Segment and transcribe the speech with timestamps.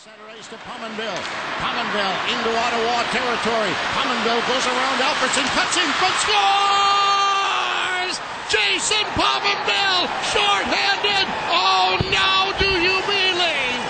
[0.00, 1.22] Center ice to Pominville.
[1.60, 3.72] Pominville into Ottawa territory.
[3.92, 8.14] Pominville goes around Alfredson, cuts in front, scores!
[8.48, 11.26] Jason Pominville, short-handed.
[11.52, 13.80] Oh, now do you believe?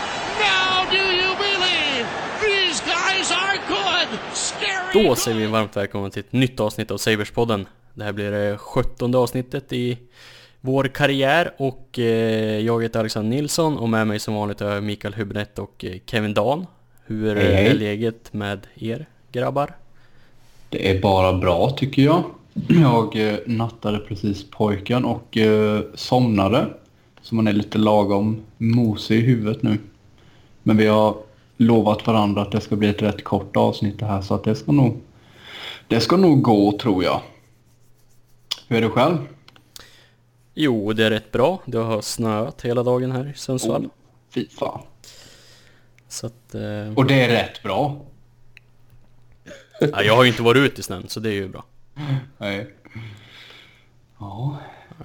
[0.50, 2.04] Now do you believe?
[2.42, 4.08] These guys are good.
[4.34, 5.04] Scary.
[5.04, 7.68] Då säger vi varmt välkomna till ett nytt avsnitt av Saberspodden.
[7.94, 9.98] Det här blir det sjuttonde avsnittet i
[10.60, 15.14] vår karriär och eh, jag heter Alexander Nilsson och med mig som vanligt jag Mikael
[15.14, 16.66] Hübinette och eh, Kevin Dan.
[17.06, 17.66] Hur Hej, hej.
[17.66, 19.74] är läget med er grabbar?
[20.68, 22.24] Det är bara bra tycker jag.
[22.68, 25.38] Jag eh, nattade precis pojken och
[25.94, 26.66] somnade.
[27.22, 29.78] Så man är lite lagom mosig i huvudet nu.
[30.62, 31.16] Men vi har
[31.56, 34.54] lovat varandra att det ska bli ett rätt kort avsnitt det här så att det
[34.54, 35.00] ska nog,
[35.88, 37.20] det ska nog gå tror jag.
[38.68, 39.16] Hur är det själv?
[40.62, 41.62] Jo, det är rätt bra.
[41.66, 43.84] Det har snöat hela dagen här i Sundsvall.
[43.84, 43.90] Oh,
[44.34, 44.82] fy fan.
[46.08, 46.54] Så att...
[46.54, 48.00] Eh, Och det är rätt bra.
[49.80, 51.64] ja, jag har ju inte varit ute i snön så det är ju bra.
[52.38, 52.66] Nej.
[54.18, 54.58] Ja.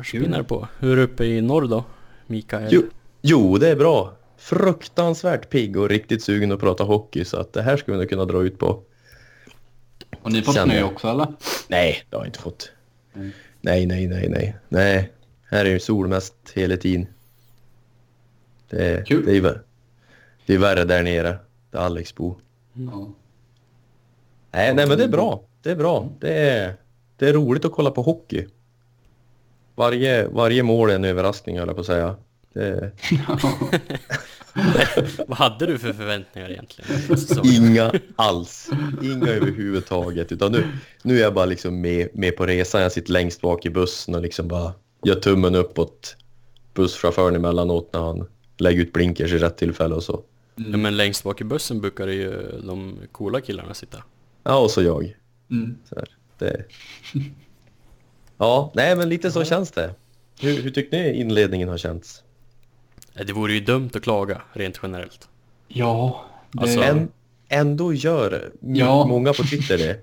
[0.04, 0.68] Spinnar det på.
[0.80, 1.84] Hur är uppe i norr då?
[2.28, 2.68] Mikael?
[2.72, 2.82] Jo,
[3.22, 4.14] jo, det är bra.
[4.38, 8.10] Fruktansvärt pigg och riktigt sugen att prata hockey så att det här ska vi nog
[8.10, 8.82] kunna dra ut på.
[10.22, 10.88] Har ni fått snö jag.
[10.88, 11.28] också eller?
[11.68, 12.72] Nej, det har jag inte fått.
[13.16, 13.32] Mm.
[13.62, 14.56] Nej, nej, nej, nej.
[14.70, 15.12] Nej,
[15.50, 17.08] här är ju sol mest hela tiden.
[18.70, 19.26] Det är, Kul.
[19.26, 19.62] Det är,
[20.46, 21.38] det är värre där nere,
[21.72, 22.38] där Alex bor.
[22.74, 23.10] Ja.
[24.52, 25.44] Nej, nej, men det är bra.
[25.62, 26.10] Det är bra.
[26.20, 26.76] Det är,
[27.18, 28.48] det är roligt att kolla på hockey.
[29.76, 32.16] Varje, varje mål är en överraskning, höll jag på att säga.
[32.54, 32.92] Det är
[35.28, 36.92] Vad hade du för förväntningar egentligen?
[37.44, 38.70] inga alls.
[39.02, 40.32] Inga överhuvudtaget.
[40.32, 40.64] Utan nu,
[41.04, 42.82] nu är jag bara liksom med, med på resan.
[42.82, 44.74] Jag sitter längst bak i bussen och liksom bara
[45.06, 46.18] gör tummen uppåt
[46.74, 50.24] busschauffören emellanåt när han lägger ut blinkers i rätt tillfälle och så.
[50.56, 54.04] Ja, men längst bak i bussen brukar det ju de coola killarna sitta.
[54.44, 55.16] Ja, och så jag.
[55.52, 55.78] Mm.
[55.90, 56.66] Så här, det...
[58.38, 59.96] Ja, nej men lite så känns det.
[60.42, 62.24] Hur, hur tyckte ni inledningen har känts?
[63.14, 65.30] Det vore ju dumt att klaga rent generellt.
[65.68, 66.26] Ja.
[66.52, 66.62] Det...
[66.62, 67.12] Alltså- Än,
[67.50, 69.06] ändå gör Ja.
[69.08, 70.02] många på Twitter det.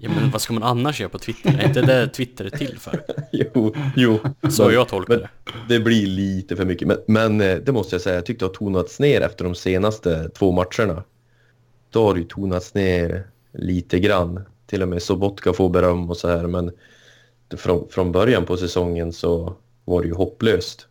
[0.00, 1.58] Ja men vad ska man annars göra på Twitter?
[1.58, 3.02] Är inte det Twitter är till för?
[3.32, 4.18] jo, jo.
[4.50, 5.28] Så Men- jag tolkar det.
[5.68, 6.88] Det blir lite för mycket.
[6.88, 9.54] Men, men eh, det måste jag säga, jag tyckte det har tonats ner efter de
[9.54, 11.02] senaste två matcherna.
[11.90, 14.40] Då har det ju tonats ner lite grann.
[14.66, 16.46] Till och med Sobotka får beröm och så här.
[16.46, 16.70] Men
[17.56, 19.54] från, från början på säsongen så
[19.84, 20.86] var det ju hopplöst.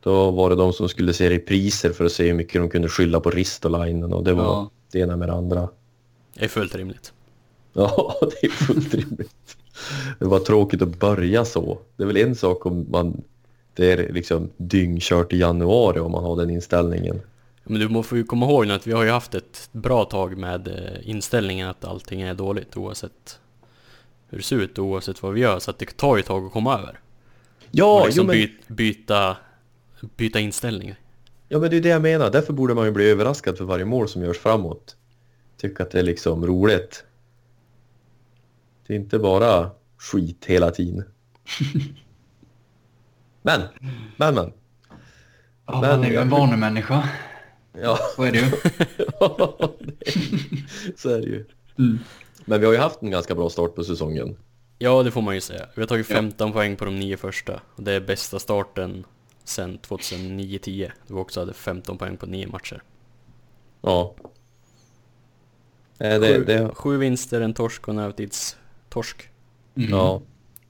[0.00, 2.88] Då var det de som skulle se repriser för att se hur mycket de kunde
[2.88, 4.70] skylla på Ristolainen och det var Ja.
[4.92, 5.68] det ena med det andra.
[6.34, 7.12] Det är fullt rimligt.
[7.80, 9.56] Ja, det är fullt rimligt.
[10.18, 11.78] Det var tråkigt att börja så.
[11.96, 13.22] Det är väl en sak om man
[13.76, 17.20] det är liksom dyngkört i januari om man har den inställningen.
[17.64, 20.36] Men du får ju komma ihåg nu att vi har ju haft ett bra tag
[20.36, 23.38] med eh, inställningen att allting är dåligt oavsett
[24.28, 25.58] hur det ser ut och oavsett vad vi gör.
[25.58, 27.00] Så att det tar ju ett tag att komma över.
[27.70, 29.36] Ja, och liksom jo, men, byt, byta,
[30.16, 30.94] byta inställning.
[31.48, 32.30] ja, men det är det jag menar.
[32.30, 34.96] Därför borde man ju bli överraskad för varje mål som görs framåt.
[35.56, 37.04] Tycka att det är liksom roligt.
[38.86, 41.04] Det är inte bara skit hela tiden.
[43.42, 43.60] Men,
[44.16, 44.52] men, men.
[45.66, 47.08] Ja, Men- man är ju en vanemänniska.
[47.82, 48.50] Ja, Så är det ju.
[50.96, 51.44] så är det ju.
[51.78, 51.98] Mm.
[52.44, 54.36] Men vi har ju haft en ganska bra start på säsongen.
[54.78, 55.66] Ja, det får man ju säga.
[55.74, 56.16] Vi har tagit Ja.
[56.16, 57.60] 15 poäng på de nio första.
[57.74, 59.04] Och det är bästa starten
[59.44, 60.90] sedan 2009-10.
[61.06, 62.82] Då vi också hade 15 poäng på nio matcher.
[63.80, 64.14] Ja.
[65.98, 67.98] Eh, Det, sju, det, sju vinster, en torsk och en
[68.96, 69.28] övertidstorsk.
[69.76, 69.90] Mm.
[69.90, 70.22] ja.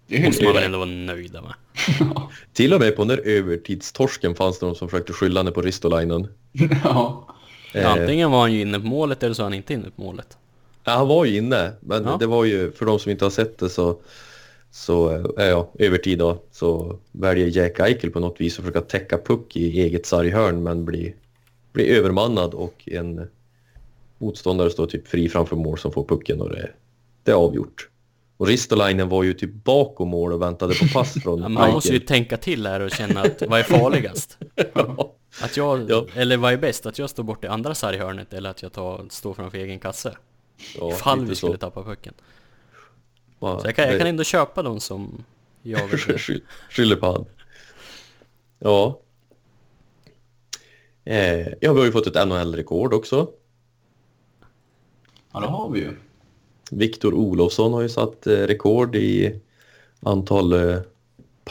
[0.08, 1.54] Det är Måste man väl ändå vara nöjda med.
[2.52, 5.62] Till och med på den där övertidstorsken fanns det de som försökte skylla henne på
[5.62, 6.28] Ristolainen.
[6.84, 7.28] Ja.
[7.74, 10.02] Eh, Antingen var han ju inne på målet eller så var han inte inne på
[10.02, 10.36] målet.
[10.84, 12.16] ja, han var ju inne, men Ja.
[12.20, 13.98] det var ju, för de som inte har sett det så,
[14.70, 19.18] så eh, ja, övertid då, så väljer Jack Eichel på något vis att försöka täcka
[19.18, 21.14] puck i eget sarghörn men blir
[21.72, 23.28] blir övermannad och en
[24.18, 26.70] motståndare står typ fri framför mål som får pucken och det,
[27.22, 27.88] det är avgjort.
[28.36, 31.92] Och Ristolainen var ju typ bakom mål och väntade på pass från Ja, Man måste
[31.92, 34.38] ju tänka till här och känna att vad är farligast?
[34.74, 35.12] Ja.
[35.42, 36.06] Att jag, Ja.
[36.14, 36.86] eller vad är bäst?
[36.86, 40.16] Att jag står bort i andra sarghörnet eller att jag tar, står framför egen kasse?
[40.78, 41.46] Ja, Ifall vi så.
[41.46, 42.14] skulle tappa pucken.
[43.40, 45.24] Ja, Så jag kan, jag kan ändå köpa dem som
[45.62, 45.98] jag vill.
[46.18, 46.40] Sky-
[46.70, 47.24] Skyller på han.
[48.58, 49.00] Ja.
[51.04, 53.28] Eh, ja, vi har ju fått ett NHL-rekord också.
[55.32, 55.96] ja, det har vi ju.
[56.70, 59.40] Viktor Olofsson har ju satt eh, rekord i
[60.00, 60.78] antal eh,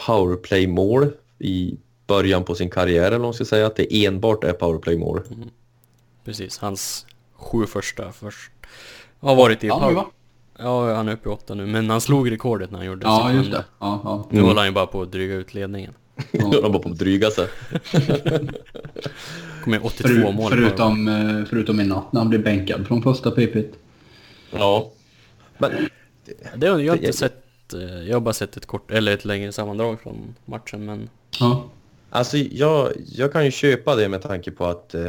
[0.06, 1.08] powerplay-mål
[1.38, 1.76] i
[2.06, 3.66] början på sin karriär, eller vad man ska säga.
[3.66, 5.20] Att det enbart är powerplay-mål.
[6.24, 6.58] precis.
[6.58, 8.50] Hans sju första först.
[9.20, 10.04] Har varit i nu power...
[10.58, 11.66] Ja, han är uppe i åtta nu.
[11.66, 13.64] Men han slog rekordet när han gjorde Ja, sin just det.
[13.78, 14.26] Ja, ja.
[14.30, 15.92] Nu håller han ju bara på att dryga ut ledningen.
[16.32, 17.48] De var på att dryga sig.
[19.64, 20.50] Kommer 82 Förut, mål.
[20.52, 23.56] förutom, eh, förutom i natt när han blev bänkad från första PP.
[24.50, 24.90] Ja.
[25.58, 25.72] Men
[26.56, 27.74] Det har jag inte sett.
[27.74, 31.08] eh, Jag har bara sett ett kort, eller ett längre sammandrag från matchen men...
[31.40, 31.64] Ja.
[32.10, 35.06] Alltså jag, jag kan ju köpa det med tanke på att eh,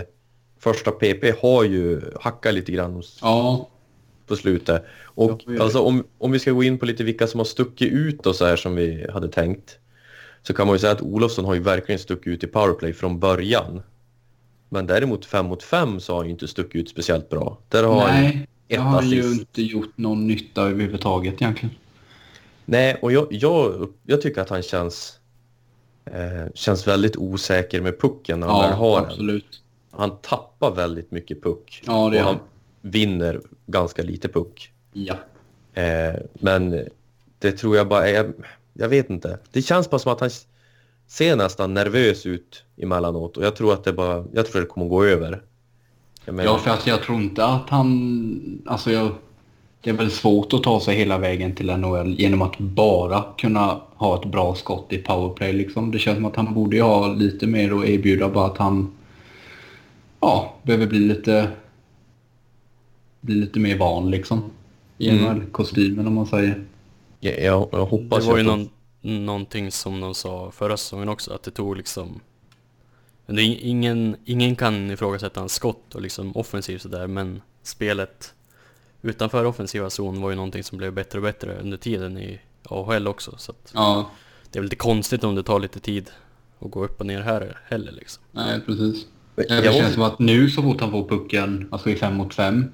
[0.60, 3.70] första PP har ju hackat lite grann hos, Ja.
[4.28, 4.86] på slutet.
[5.06, 7.92] Och Ja, alltså om, om vi ska gå in på lite vilka som har stuckit
[7.92, 9.78] ut och så här som vi hade tänkt.
[10.44, 13.20] Så kan man ju säga att Olofsson har ju verkligen stuckit ut i powerplay från
[13.20, 13.82] början.
[14.70, 17.58] Men däremot 5 mot 5 så har han ju inte stuckit ut speciellt bra.
[17.70, 19.40] Där har Nej, jag ett har ju assist.
[19.40, 21.76] inte gjort någon nytta överhuvudtaget egentligen.
[22.66, 25.20] Nej, och jag, jag, jag tycker att han känns,
[26.06, 29.10] eh, känns väldigt osäker med pucken när han väl har den.
[29.10, 29.62] absolut.
[29.92, 31.84] Han tappar väldigt mycket puck.
[31.86, 32.40] Ja, det och han han.
[32.82, 34.72] vinner ganska lite puck.
[34.94, 35.16] Ja.
[35.74, 36.88] Eh, men
[37.40, 38.34] det tror jag bara är...
[38.74, 39.40] Jag vet inte.
[39.52, 40.30] Det känns bara som att han
[41.08, 44.26] ser nästan nervös ut emellanåt och jag tror att det bara...
[44.34, 45.42] Jag tror det kommer att gå över.
[46.32, 48.62] Menar, Ja, för att jag tror inte att han...
[48.66, 49.12] Alltså jag...
[49.82, 53.82] Det är väl svårt att ta sig hela vägen till NHL genom att bara kunna
[53.96, 55.92] ha ett bra skott i powerplay liksom.
[55.92, 58.92] Det känns som att han borde ha lite mer att erbjuda bara att han...
[60.20, 61.52] Ja, behöver bli lite...
[63.22, 64.44] Bli lite mer van liksom.
[64.98, 65.24] I Mm.
[65.24, 66.64] NHL-kostymen om man säger.
[67.20, 68.70] jag, jag, jag Det hoppas var ju någon,
[69.02, 72.20] någonting som de sa förra säsongen också, att det tog liksom...
[73.28, 78.34] Men det är ingen, ingen kan ifrågasätta hans skott och liksom offensivt sådär, men spelet
[79.02, 83.08] utanför offensiva zon var ju någonting som blev bättre och bättre under tiden i AHL
[83.08, 84.10] också, så att Ja,
[84.52, 86.10] det är väl lite konstigt om det tar lite tid
[86.60, 88.24] att gå upp och ner här heller liksom.
[88.32, 89.06] nej precis.
[89.36, 92.16] Jag- Det jag- känns som att nu så fort han får pucken, alltså i fem
[92.16, 92.66] mot fem,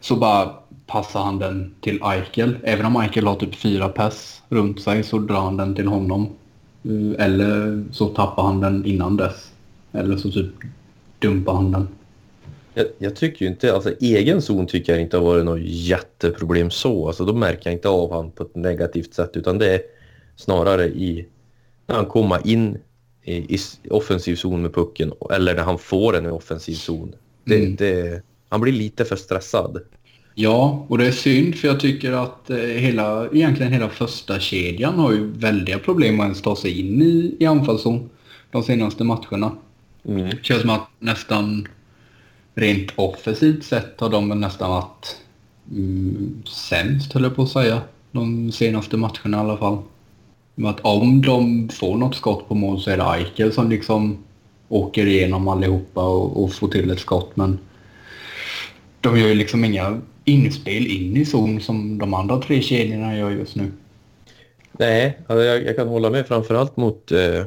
[0.00, 0.54] så bara
[0.86, 2.56] passar han den till Eichel.
[2.62, 6.28] Även om Eichel har typ fyra pass runt sig så drar han den till honom.
[6.84, 9.52] Eh, Eller så tappar han den innan dess.
[9.96, 10.46] Eller så typ
[11.18, 11.88] dumpar han den.
[12.74, 16.70] Jag, jag tycker ju inte, alltså egen zon tycker jag inte har varit något jätteproblem
[16.70, 17.06] så.
[17.06, 19.80] Alltså då märker jag inte av han på ett negativt sätt utan det är
[20.36, 21.26] snarare i
[21.86, 22.78] när han kommer in
[23.22, 23.58] i, i
[23.90, 27.14] offensiv zon med pucken eller när han får den i offensiv zon.
[27.44, 27.76] Det, Mm.
[27.76, 29.80] det, han blir lite för stressad.
[30.34, 34.94] Ja, och det är synd för jag tycker att eh, hela, egentligen hela första kedjan
[34.94, 38.10] har ju väldiga problem att ens ta sig in i, i anfallszon
[38.50, 39.56] de senaste matcherna.
[40.08, 40.30] Mm.
[40.30, 41.68] Det känns som att nästan
[42.54, 45.16] rent offensivt sett har de nästan varit
[45.70, 47.80] mm, sämst höll jag på att säga.
[48.12, 49.78] De senaste matcherna i alla fall.
[50.54, 54.18] Men att om de får något skott på mål så är det Eichel som liksom
[54.68, 57.36] åker igenom allihopa och, och får till ett skott.
[57.36, 57.58] Men
[59.00, 63.30] de gör ju liksom inga inspel in i zon som de andra tre kedjorna gör
[63.30, 63.72] just nu.
[64.72, 67.44] Nej, alltså jag, jag kan hålla med framförallt mot, eh,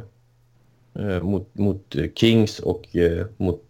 [1.22, 3.66] mot, mot eh, Kings och eh, mot...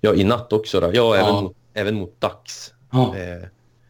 [0.00, 0.80] Ja, i natt också.
[0.80, 0.90] Då.
[0.94, 1.40] Ja, även, Ja.
[1.42, 2.72] mot, även mot Dax.
[2.92, 3.16] Ja.
[3.16, 3.48] Eh,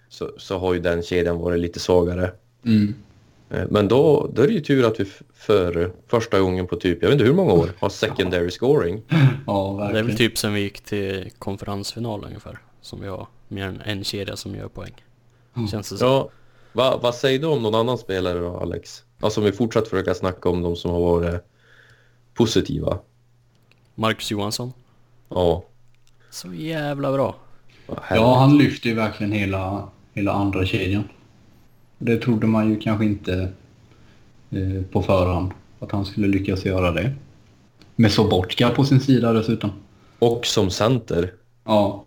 [0.09, 2.33] så, så har ju den kedjan varit lite svagare.
[2.65, 2.95] Mm.
[3.51, 7.03] Eh, Men då, då är det ju tur att vi för första gången på typ,
[7.03, 9.03] jag vet inte hur många år, har secondary scoring.
[9.47, 10.07] Ja, Det är verkligen.
[10.07, 14.37] väl typ sen vi gick till konferensfinal ungefär, som vi har mer än en kedja
[14.37, 15.05] som gör poäng.
[15.57, 15.69] Mm.
[15.69, 16.09] Känns det som.
[16.09, 16.29] Ja,
[16.73, 19.03] va, vad säger du om någon annan spelare då, Alex?
[19.21, 21.45] Alltså om vi fortsätter försöka snacka om de som har varit
[22.37, 22.99] positiva.
[23.95, 24.73] Marcus Johansson.
[25.29, 25.65] Ja.
[26.31, 27.35] Så jävla bra.
[28.11, 31.05] Ja, han lyfter ju verkligen hela, hela andra kedjan.
[31.99, 33.53] Det trodde man ju kanske inte
[34.51, 37.15] eh, på förhand att han skulle lyckas göra det.
[37.97, 39.71] Med Sobotka på sin sida dessutom.
[40.19, 41.33] Och som center.
[41.65, 42.05] Ja,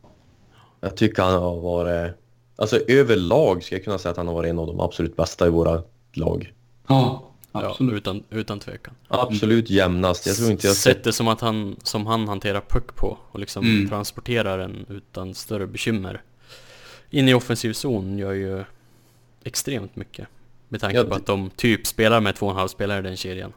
[0.79, 2.13] Jag tycker han har varit...
[2.55, 5.48] Alltså överlag ska jag kunna säga att han har varit en av de absolut bästa
[5.48, 5.83] i våra
[6.13, 6.53] lag.
[6.88, 7.94] ja Ja, absolut.
[7.96, 8.94] utan, utan tvekan.
[9.08, 10.25] Absolut jämnast.
[10.27, 10.96] Jag tror inte jag sett...
[10.98, 13.89] Sättet som att han, som han hanterar puck på och liksom Mm.
[13.89, 16.22] transporterar den utan större bekymmer.
[17.10, 18.63] In i offensiv zon gör ju
[19.44, 20.27] extremt mycket.
[20.70, 23.00] Med tanke Ja, på det- att de typ spelar med två och en halv spelare
[23.00, 23.53] i den kedjan.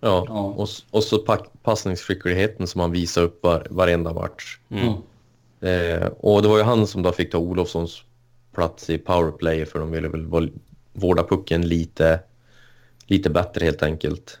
[0.00, 0.24] Ja.
[0.28, 0.40] Ja.
[0.42, 4.58] Och, och så pack- passningsskickligheten som han visar upp var, varenda match.
[4.68, 4.84] Mm.
[5.60, 5.68] Ja.
[5.68, 8.02] Eh, och det var ju han som då fick ta Olofssons
[8.54, 10.50] plats i powerplay för de ville väl
[10.92, 12.20] vårda pucken lite,
[13.06, 14.40] lite bättre helt enkelt.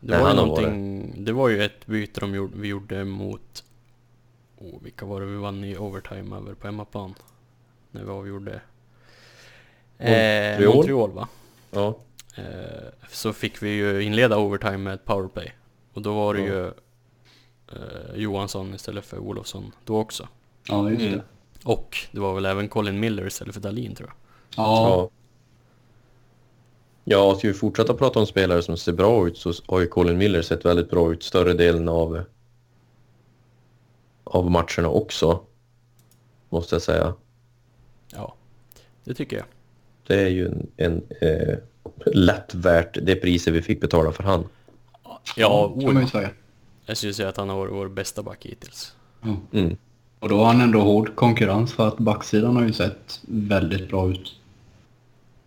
[0.00, 3.64] Det var någonting, det var ju ett byte de gjorde, vi gjorde mot,
[4.58, 7.14] oh, vilka var det vi vann i overtime över på hemmaplan?
[7.90, 8.60] När vi avgjorde
[9.98, 10.74] eh, Montreal?
[10.74, 11.28] Montreal va?
[11.70, 11.98] Ja.
[12.36, 15.52] Eh, så fick vi ju inleda overtime med ett powerplay.
[15.92, 16.46] Och då var det Ja.
[16.46, 16.66] ju
[17.72, 20.28] eh, Johansson istället för Olofsson då också.
[20.68, 21.12] Ja, just Mm.
[21.18, 21.24] det.
[21.64, 24.16] Och det var väl även Colin Miller istället för Dahlin tror jag.
[24.64, 25.10] Ja,
[27.10, 27.34] Ja.
[27.38, 30.42] Ska vi fortsätta prata om spelare som ser bra ut så har ju Colin Miller
[30.42, 32.22] sett väldigt bra ut större delen av,
[34.24, 35.40] av matcherna också.
[36.48, 37.14] Måste jag säga.
[38.12, 38.34] Ja,
[39.04, 39.46] det tycker jag.
[40.06, 41.58] Det är ju en, en eh,
[42.06, 44.44] lätt värt det priset vi fick betala för han.
[45.36, 46.30] Ja, kan man ju säga.
[46.86, 48.92] jag skulle säga att han har varit vår bästa back hittills.
[49.20, 49.36] Ja.
[49.52, 49.76] Mm.
[50.18, 54.10] Och då har han ändå hård konkurrens för att backsidan har ju sett väldigt bra
[54.10, 54.34] ut.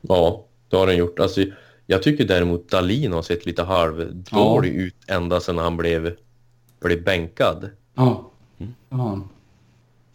[0.02, 1.20] Ja, det har den gjort.
[1.20, 1.44] Alltså,
[1.86, 6.16] jag tycker däremot Dalin har sett lite halvdålig ut ända sedan han blev,
[6.82, 7.70] blev bänkad.
[7.96, 9.30] Ja, det har han.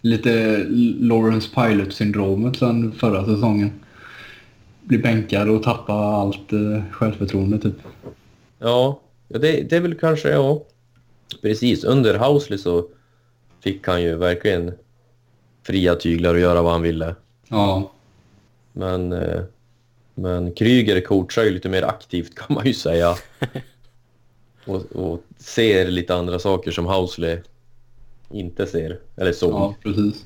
[0.01, 0.65] Lite
[1.01, 3.71] Lawrence Pilot-syndromet sen förra säsongen.
[4.83, 7.77] Bli bänkad och tappa allt eh, självförtroende typ.
[8.59, 10.63] Ja, ja det, det är väl kanske, ja.
[11.43, 12.89] Precis, under Housley så
[13.61, 14.73] fick han ju verkligen
[15.67, 17.15] fria tyglar och göra vad han ville.
[17.49, 17.93] Ja,
[18.73, 19.41] Men, eh,
[20.19, 23.15] men Kryger coachar ju lite mer aktivt kan man ju säga.
[24.65, 27.39] Och, och ser lite andra saker som Housley
[28.31, 29.53] inte ser, eller såg.
[29.53, 30.25] ja precis.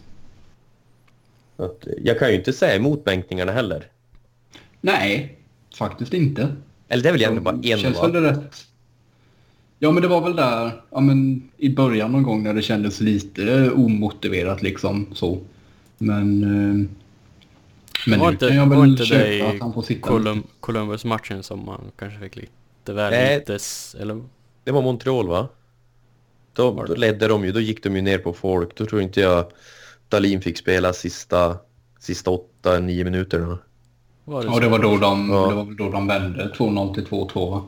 [1.56, 3.86] Att, eh, jag kan ju inte säga emot bänkningarna heller.
[4.80, 5.38] Nej,
[5.74, 6.56] faktiskt inte.
[6.88, 8.08] Eller det är väl egentligen bara en Känns va?
[8.08, 8.66] väl det rätt.
[9.78, 13.00] Ja, men det var väl där ja, men i början någon gång när det kändes
[13.00, 15.38] lite omotiverat liksom så.
[15.98, 16.88] Men...
[18.06, 19.82] Men var nu inte, kan jag var väl inte det köpa i att han får
[19.82, 23.38] sitta Colum, Columbus-matchen som man kanske fick lite väl Nej.
[23.38, 23.58] lite...
[24.00, 24.22] Eller
[24.64, 25.48] Det var Montreal va?
[26.52, 28.76] Då, Var ledde de ju, då gick de ju ner på folk.
[28.76, 29.44] Då tror inte jag
[30.08, 31.56] Dalin fick spela sista,
[31.98, 33.58] sista åtta, nio minuterna.
[34.24, 35.48] var det Ja, det var då de, Ja.
[35.48, 37.64] det var då de vände 2-0 till 2-2 va?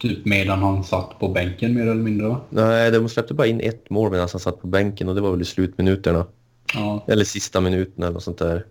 [0.00, 2.40] Typ medan han satt på bänken mer eller mindre va?
[2.50, 5.30] Nej, de släppte bara in ett mål medan han satt på bänken och det var
[5.30, 6.26] väl i slutminuterna.
[6.74, 7.04] Ja.
[7.08, 8.66] Eller sista minuten eller något sånt där.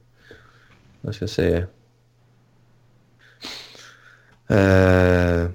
[1.02, 1.66] Jag ska se.
[4.48, 5.50] Eh,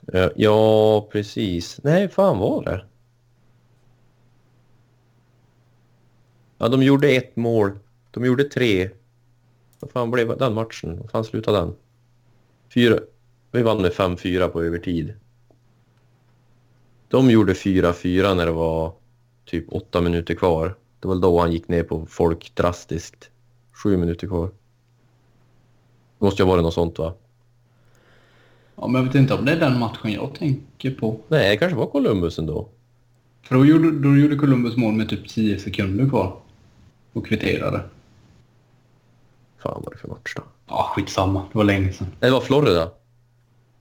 [0.00, 1.80] ja, ja, precis.
[1.82, 2.84] Nej, fan var det?
[6.58, 7.78] Ja, de gjorde ett mål.
[8.10, 8.90] De gjorde tre.
[9.80, 10.98] Vad fan blev den matchen?
[11.00, 11.74] Vad fan slutade den?
[12.74, 12.98] Fyra.
[13.50, 15.14] Vi vann med 5-4 på övertid.
[17.08, 18.92] De gjorde 4-4 när det var
[19.44, 20.74] typ åtta minuter kvar.
[21.02, 23.30] Det var då han gick ner på folk drastiskt.
[23.72, 24.46] Sju minuter kvar.
[26.18, 27.14] Det måste ju ha varit något sånt va?
[28.76, 31.20] ja, men jag vet inte om det är den matchen jag tänker på.
[31.28, 32.68] Nej, det kanske var Columbus ändå.
[33.42, 36.36] För då gjorde, då gjorde Columbus mål med typ 10 sekunder kvar.
[37.12, 37.80] Och kvitterade.
[39.58, 40.42] Fan vad det för match då?
[40.68, 41.42] Ja, skitsamma.
[41.52, 42.06] Det var länge sedan.
[42.20, 42.90] Nej, det var Florida.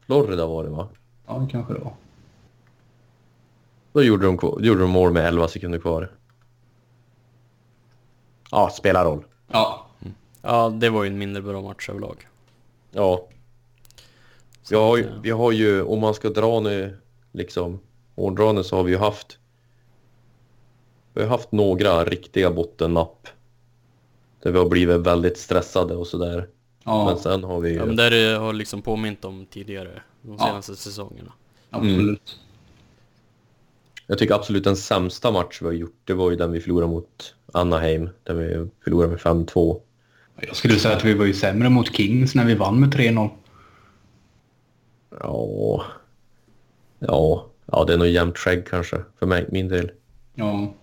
[0.05, 0.87] Florida var det va?
[1.27, 1.93] Ja, det kanske det var.
[3.93, 6.11] Då gjorde de, gjorde de mål med 11 sekunder kvar.
[8.51, 9.23] Ja, spelar roll.
[9.51, 9.87] Ja,
[10.41, 12.27] Ja, det var ju en mindre bra match överlag.
[12.91, 13.27] Ja.
[14.69, 16.97] Vi har, ju, vi har ju, om man ska dra nu,
[17.31, 17.79] liksom,
[18.15, 19.37] hårdra nu så har vi ju haft
[21.13, 23.27] vi har haft några riktiga bottennapp.
[24.43, 26.35] Där vi har blivit väldigt stressade och sådär.
[26.83, 27.75] Men ja sen har vi ju...
[27.75, 30.45] Ja, men där det har liksom påmint om tidigare, de Ja.
[30.45, 31.31] senaste säsongerna.
[31.69, 32.39] absolut.
[34.07, 36.91] Jag tycker absolut den sämsta match vi har gjort, det var ju den vi förlorade
[36.91, 38.09] mot Anaheim.
[38.23, 39.79] Där vi förlorade med 5-2.
[40.41, 43.29] Jag skulle säga att vi var ju sämre mot Kings när vi vann med 3-0.
[45.19, 45.83] Ja...
[46.99, 49.91] Ja, ja det är nog jämnt skägg kanske, för mig, min del.
[50.35, 50.73] Ja.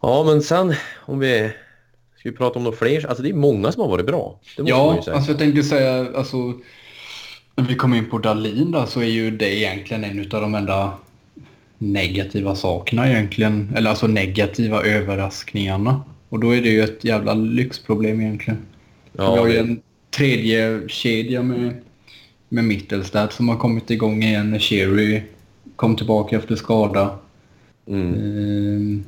[0.00, 1.52] Ja, men sen om vi...
[2.16, 3.06] Ska vi prata om några fler?
[3.06, 4.40] Alltså det är många som har varit bra.
[4.56, 6.36] Ja, alltså jag tänkte säga, alltså...
[7.54, 10.54] När vi kommer in på Dalin där så är ju det egentligen en av de
[10.54, 10.92] enda
[11.78, 13.72] negativa sakerna egentligen.
[13.76, 16.02] Eller alltså negativa överraskningarna.
[16.28, 18.66] Och då är det ju ett jävla lyxproblem egentligen.
[19.12, 19.80] ja, vi har ju en
[20.10, 21.74] tredje kedja med,
[22.48, 25.22] med Mittelstadt som har kommit igång igen när Sherry
[25.76, 27.18] kom tillbaka efter skada.
[27.86, 28.14] mm.
[28.14, 29.04] Ehm,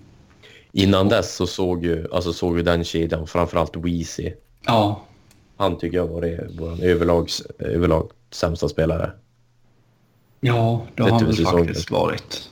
[0.72, 4.32] Innan dess så såg ju, alltså såg ju den kedjan, framförallt Weezy.
[4.66, 5.02] ja,
[5.56, 9.10] Han tycker jag var det, vår överlags, överlag sämsta spelare.
[10.40, 12.50] ja, det har han väl faktiskt varit.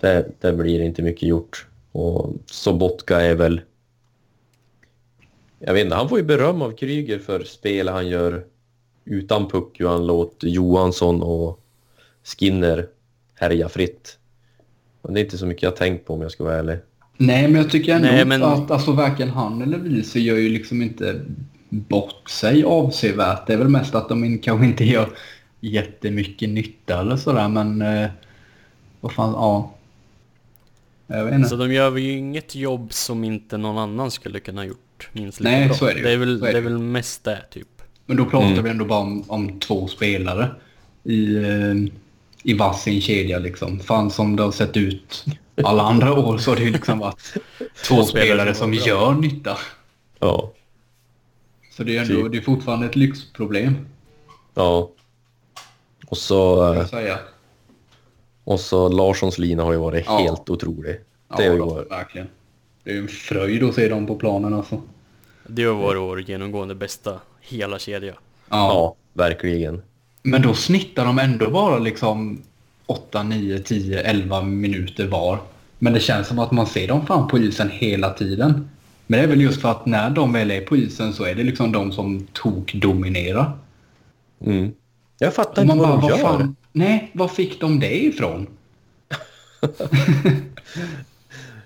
[0.00, 1.66] Det, det blir inte mycket gjort.
[1.92, 3.60] Och Sobotka är väl...
[5.58, 8.44] Jag vet inte, han får ju beröm av Kryger för spel han gör
[9.04, 9.80] utan puck.
[9.80, 11.60] Han låter Johansson och
[12.24, 12.86] Skinner
[13.34, 14.18] härja fritt.
[15.02, 16.78] Men det är inte så mycket jag tänkt på om jag ska vara ärlig.
[17.16, 20.48] Nej, men jag tycker ändå Nej, men- att alltså, varken han eller Wiese gör ju
[20.48, 21.20] liksom inte
[21.68, 23.46] bort sig avsevärt.
[23.46, 25.08] Det är väl mest att de in- kanske inte gör
[25.60, 28.10] jättemycket nytta eller sådär men eh,
[29.00, 29.74] vad fan, ja.
[31.48, 35.40] Så de gör ju inget jobb som inte någon annan skulle kunna ha gjort minst
[35.40, 35.74] lika Nej, bra.
[35.76, 36.04] så är det ju.
[36.04, 36.60] Det är väl, det är det.
[36.60, 37.68] väl mest det typ.
[38.06, 38.64] Men då pratar Mm.
[38.64, 40.50] vi ändå bara om, om två spelare
[41.04, 41.74] i, eh,
[42.42, 43.80] i varsin kedja liksom.
[43.80, 45.24] Fan som det har sett ut
[45.64, 47.22] alla andra år så har det ju liksom varit
[47.84, 49.58] två spelare spelare som gör nytta.
[50.18, 50.52] Ja.
[51.76, 52.32] Så det är ändå Typ.
[52.32, 53.86] det är fortfarande ett lyxproblem.
[54.54, 54.90] Ja.
[56.06, 57.18] Och så, säga.
[58.50, 60.18] Och så Larssons lina har ju varit Ja.
[60.18, 60.96] helt otrolig.
[61.28, 61.90] Ja, Det har ju då, varit...
[61.90, 62.28] verkligen.
[62.84, 64.80] Det är ju en fröjd att se dem på planen alltså.
[65.46, 68.14] Det har varit vår genomgående bästa hela kedja.
[68.48, 68.56] Ja.
[68.56, 69.82] Ja, verkligen.
[70.22, 72.42] Men då snittar de ändå bara liksom
[72.86, 75.38] 8, 9, 10, 11 minuter var.
[75.78, 78.68] Men det känns som att man ser dem fan på isen hela tiden.
[79.06, 81.34] Men det är väl just för att när de väl är på isen så är
[81.34, 83.52] det liksom de som tok-dominerar.
[84.44, 84.72] Mm.
[85.18, 86.18] Jag fattar inte vad bara, de vad gör.
[86.18, 88.46] fan, nej, var fick de det ifrån?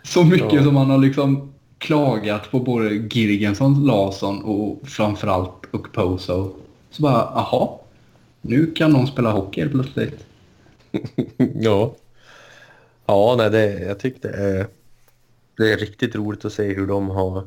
[0.03, 0.65] så mycket Ja.
[0.65, 6.55] som man har liksom klagat på både Girgensson, Larsson och framförallt Okposo.
[6.91, 7.81] Så bara, aha,
[8.41, 10.27] nu kan någon spela hockey helt plötsligt.
[11.55, 11.95] Ja.
[13.07, 14.67] Ja, nej, det, jag tyckte det är,
[15.57, 17.47] det är riktigt roligt att se hur de har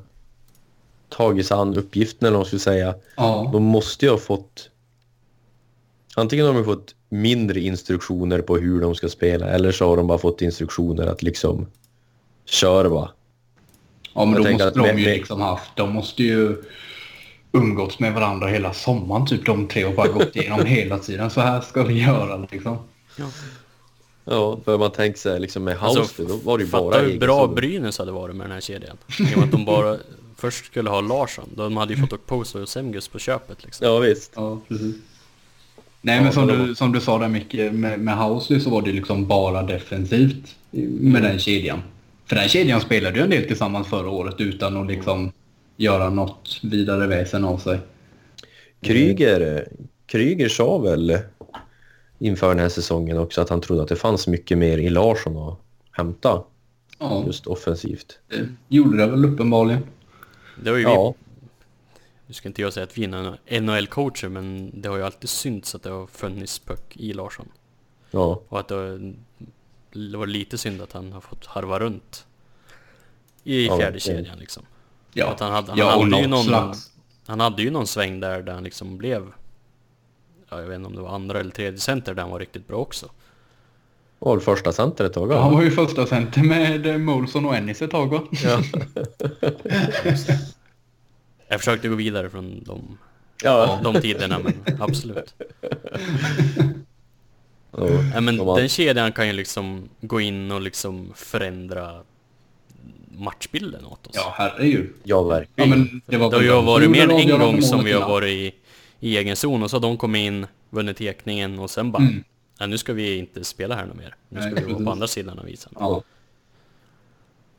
[1.09, 2.95] tagit sig an uppgiften eller vad man skulle säga.
[3.17, 3.49] Ja.
[3.53, 4.69] De måste ju ha fått...
[6.15, 10.07] Antingen har de fått mindre instruktioner på hur de ska spela eller så har de
[10.07, 11.67] bara fått instruktioner att liksom
[12.45, 13.11] köra va.
[14.13, 16.63] Ja, men då måste att de ju liksom haft, de måste ju
[17.51, 21.29] umgåtts med varandra hela sommaren typ de tre och bara gått igenom hela tiden.
[21.29, 22.77] Så här ska vi göra liksom.
[24.25, 27.19] Ja, för man tänker sig liksom med House, Alltså, då var det ju bara hur
[27.19, 27.55] bra zon.
[27.55, 28.97] Brynäs hade varit med den här kedjan.
[29.19, 29.97] I och med att de bara
[30.35, 31.49] först skulle ha Larsson.
[31.55, 33.87] De hade ju fått Okposo och Semgus på köpet liksom.
[33.87, 34.31] Ja, visst.
[34.35, 34.95] Ja, precis.
[36.07, 38.81] Nej, Ja, men som du, som du sa där mycket med, med Housley så var
[38.81, 40.83] det liksom bara defensivt med
[41.15, 41.21] Mm.
[41.21, 41.81] den kedjan.
[42.25, 45.31] För den kedjan spelade ju en del tillsammans förra året utan att liksom
[45.77, 47.79] göra något vidare väsen av sig.
[48.81, 49.67] Kryger,
[50.05, 51.17] Kryger sa väl
[52.19, 55.37] inför den här säsongen också att han trodde att det fanns mycket mer i Larsson
[55.49, 55.59] att
[55.91, 56.41] hämta
[56.99, 58.19] Ja, just offensivt.
[58.29, 59.81] det gjorde det väl uppenbarligen.
[60.63, 61.13] Det var ju vi, Ja,
[62.27, 65.75] nu ska inte jag säga att vi är NHL-coacher men det har ju alltid synts
[65.75, 67.47] att det har funnits puck i Larsson.
[68.11, 72.25] ja, Och att det, var lite synd att han har fått harva runt
[73.43, 74.17] i Ja, fjärde verkligen.
[74.23, 74.63] kedjan liksom.
[75.13, 76.91] Ja, Att han hade, han ja och hade ju någon, slags...
[77.25, 79.31] han hade ju någon sväng där, där han liksom blev
[80.49, 82.67] Ja, jag vet inte om det var andra eller tredje center där han var riktigt
[82.67, 83.09] bra också.
[84.19, 85.31] var väl första center ett tag.
[85.31, 85.55] Ja, Han va?
[85.57, 88.23] var ju första center med eh, Molson och Ennis ett tag va?
[88.31, 88.61] Ja.
[91.47, 92.97] Jag försökte gå vidare från de,
[93.43, 93.79] Ja.
[93.83, 95.33] de tiderna men absolut.
[97.71, 98.21] Ja.
[98.21, 102.01] Men den kedjan kan ju liksom gå in och liksom förändra
[103.17, 104.15] matchbilden åt oss.
[104.15, 104.89] Ja, herregud.
[105.03, 105.69] ja, Ja, verkligen.
[105.69, 108.29] men det var Det har ju varit mer än en gång som vi har varit
[108.29, 108.53] i,
[108.99, 112.23] i egen zon och så har de kommit in, vunnit tekningen och sen bara Mm.
[112.59, 114.15] Nej, nu ska vi inte spela här något mer.
[114.29, 114.85] Nu ska Nej, vi vara precis.
[114.85, 115.71] på andra sidan av isen.
[115.79, 116.03] Ja.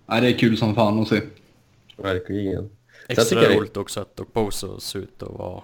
[0.07, 1.21] Nej, det är kul som fan att se.
[1.97, 2.71] Verkligen.
[3.09, 5.63] Extra tycker jag- roligt också att Okposo ser ut att vara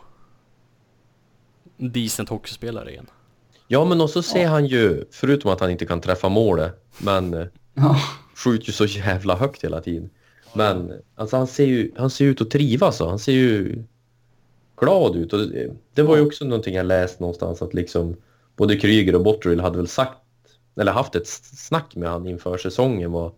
[1.79, 3.07] en decent hockeyspelare igen.
[3.69, 7.47] Ja, men också ser han ju, förutom att han inte kan träffa målet, men eh,
[7.75, 7.97] Ja.
[8.37, 10.11] skjuter ju så jävla högt hela tiden.
[10.55, 13.85] Men alltså, han, ser ju, han ser ut att trivas och han ser ju
[14.77, 15.33] glad ut.
[15.33, 18.17] Och det, det var ju också någonting jag läst någonstans att liksom
[18.57, 20.19] både Kryger och Botterill hade väl sagt,
[20.77, 23.33] eller haft ett snack med han inför säsongen vad,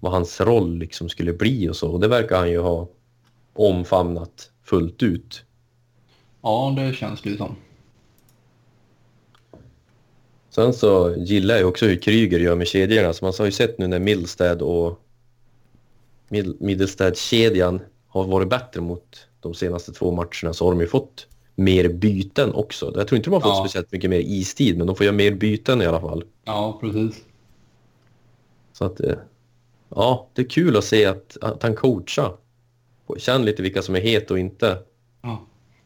[0.00, 1.90] vad hans roll liksom skulle bli och så.
[1.90, 2.88] Och det verkar han ju ha
[3.56, 5.44] omfamnat fullt ut.
[6.42, 7.56] ja, det känns det ju som.
[10.50, 13.12] Sen så gillar jag också hur Kryger gör med kedjorna.
[13.12, 15.00] Så man har ju sett nu när Middlestad och
[16.28, 21.26] Mid- Middlestad-kedjan har varit bättre mot de senaste två matcherna så har de ju fått
[21.54, 22.92] mer byten också.
[22.94, 23.64] Jag tror inte de har fått Ja.
[23.64, 26.24] speciellt mycket mer istid, men de får göra mer byten i alla fall.
[26.44, 27.24] Ja, precis.
[28.72, 29.14] Så att, eh,
[29.88, 32.36] ja, det är kul att se att, att han coachar.
[33.18, 34.76] Känn lite vilka som är het och inte.
[35.22, 35.40] Ja.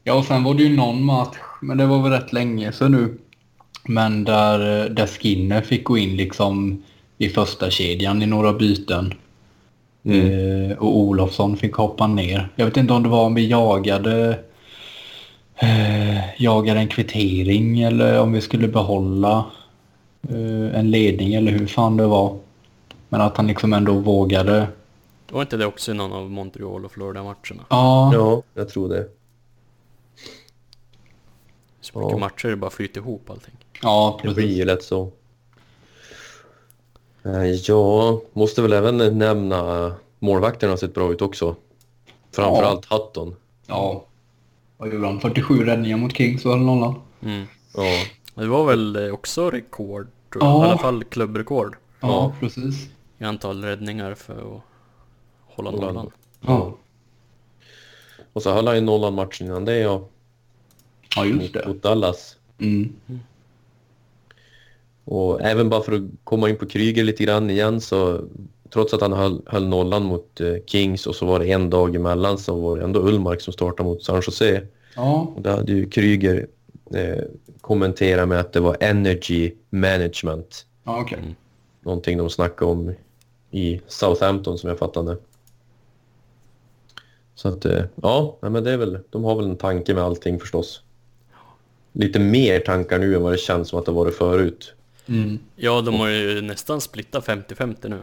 [0.05, 2.93] ja, och sen var det ju någon match, men det var väl rätt länge sedan
[2.93, 3.19] nu.
[3.85, 6.83] Men där, där Skinner fick gå in liksom
[7.19, 9.15] i första kedjan i några byten.
[10.05, 12.49] Eh, och Olofsson fick hoppa ner.
[12.57, 14.39] Jag vet inte om det var om vi jagade
[15.57, 19.45] eh, jagade en kvittering eller om vi skulle behålla
[20.29, 22.37] eh, en ledning eller hur fan det var.
[23.09, 24.67] Men att han liksom ändå vågade.
[25.33, 27.65] Var inte det också i någon av Montreal och Florida-matcherna?
[27.69, 29.09] Ja, Ja, jag tror det.
[31.81, 32.19] Så mycket Ja.
[32.19, 33.55] matcher det bara flyter ihop allting.
[33.83, 34.59] Ja, Det blir precis.
[34.59, 35.13] ju lätt så.
[37.25, 41.57] Eh, Ja, måste väl även nämna målvakterna har sett bra ut också.
[42.33, 43.37] Framförallt Hutton.
[43.67, 44.05] Ja.
[44.77, 45.21] Vad gjorde han?
[45.21, 46.95] 47 räddningar mot Kings var det nollan?
[47.23, 47.45] Mm.
[47.77, 47.83] Ja,
[48.35, 50.53] Det var väl eh, också rekord, tror jag.
[50.53, 50.67] Ja.
[50.67, 52.33] i alla fall klubbrekord Ja, Ja.
[52.41, 52.89] precis.
[53.19, 54.63] i antal räddningar för att
[55.55, 56.11] hålla Hålla nollan.
[56.41, 56.77] Ja,
[58.33, 60.09] och så höll han ju nollan matchen innan det ja,
[61.17, 61.69] ja just mot, det.
[61.69, 62.37] mot Dallas.
[62.59, 62.93] Mm.
[65.05, 68.21] Och även bara för att komma in på Kryger lite grann igen så
[68.73, 71.95] trots att han höll, höll nollan mot eh, Kings och så var det en dag
[71.95, 74.63] emellan så var det ändå Ullmark som startade mot San Jose.
[74.97, 76.47] Ja, Och där hade ju Kryger
[76.95, 77.25] eh,
[77.61, 80.67] kommenterat med att det var energy management.
[80.85, 81.19] ja okej.
[81.19, 81.35] Mm.
[81.83, 82.95] Någonting de snackade om
[83.51, 85.17] i Southampton som jag fattade.
[87.41, 90.41] Så att eh, ja, men det är väl, de har väl en tanke med allting
[90.41, 90.83] förstås.
[91.93, 94.75] Lite mer tankar nu än vad det känns som att det varit förut.
[95.07, 95.39] Mm.
[95.57, 98.03] Ja, de har ju nästan splittat 50-50 nu.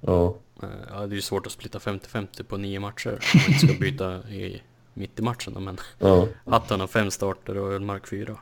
[0.00, 3.10] Ja, Eh, Ja, det är ju svårt att splitta 50-50 på nio matcher.
[3.34, 4.62] Om man inte ska byta i,
[4.94, 6.28] mitt i matchen då, men ja.
[6.44, 8.36] Hatton har fem starter och Ölmark fyra.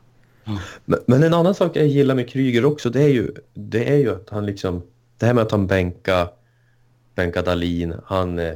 [0.84, 3.96] Men, men en annan sak jag gillar med Kryger också, det är ju, det är
[3.96, 4.82] ju att han liksom...
[5.18, 6.28] Det här med att han bänka,
[7.14, 8.54] bänka Dalin, han eh,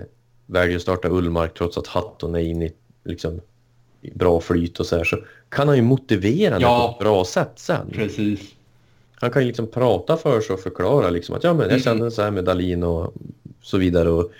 [0.48, 2.72] väljer att starta Ullmark trots att Hatton är inne i,
[3.04, 3.40] liksom,
[4.14, 5.16] bra flyt och så här, så
[5.48, 6.86] kan han ju motivera det Ja.
[6.88, 7.90] på ett bra sätt sen.
[7.92, 8.40] Precis.
[9.20, 11.80] Han kan ju liksom prata för sig och förklara liksom att ja, men jag Mm.
[11.82, 13.14] känner så här med Dalin och
[13.62, 14.10] så vidare.
[14.10, 14.30] Och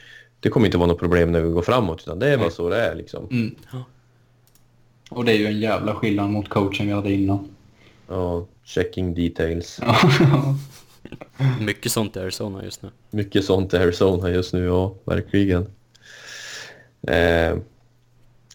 [0.41, 2.69] det kommer inte vara något problem när vi går framåt, utan det är bara så
[2.69, 3.29] det är liksom.
[3.31, 3.55] Mm.
[3.73, 3.85] Ja.
[5.11, 7.49] Och det är ju en jävla skillnad mot coachen vi hade innan.
[8.09, 9.81] Ja, checking details.
[11.61, 12.89] Mycket sånt i Arizona just nu.
[13.11, 15.67] Mycket sånt i Arizona just nu, ja, verkligen.
[17.03, 17.57] Eh,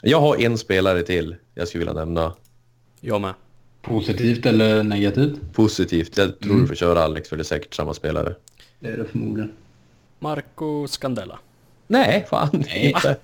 [0.01, 2.33] jag har en spelare till jag skulle vilja nämna.
[3.01, 3.33] Jag med.
[3.81, 5.39] Positivt eller negativt?
[5.53, 6.17] Positivt.
[6.17, 6.61] Jag tror Mm.
[6.61, 8.35] du får köra Alex, för det är säkert samma spelare.
[8.79, 9.51] Det är det förmodligen.
[10.19, 11.39] Marco Scandella.
[11.87, 12.87] Nej, fan Nej.
[12.95, 13.17] inte.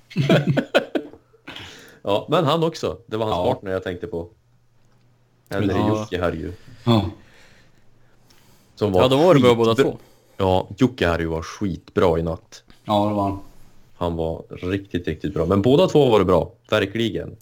[2.02, 2.98] ja, men han också.
[3.08, 3.54] Det var hans Ja.
[3.54, 4.28] partner jag tänkte på.
[5.50, 5.88] Eller Ja.
[5.88, 6.52] Jocke Harju.
[6.86, 7.10] Ja.
[8.76, 9.98] Som var Ja, de var det bra båda skitbra- två.
[10.38, 12.64] Ja, Jocke Harju var skitbra i natt.
[12.86, 13.40] Ja, det var han.
[14.00, 15.46] Han var riktigt, riktigt bra.
[15.46, 16.52] Men båda två var det bra.
[16.70, 17.36] Verkligen.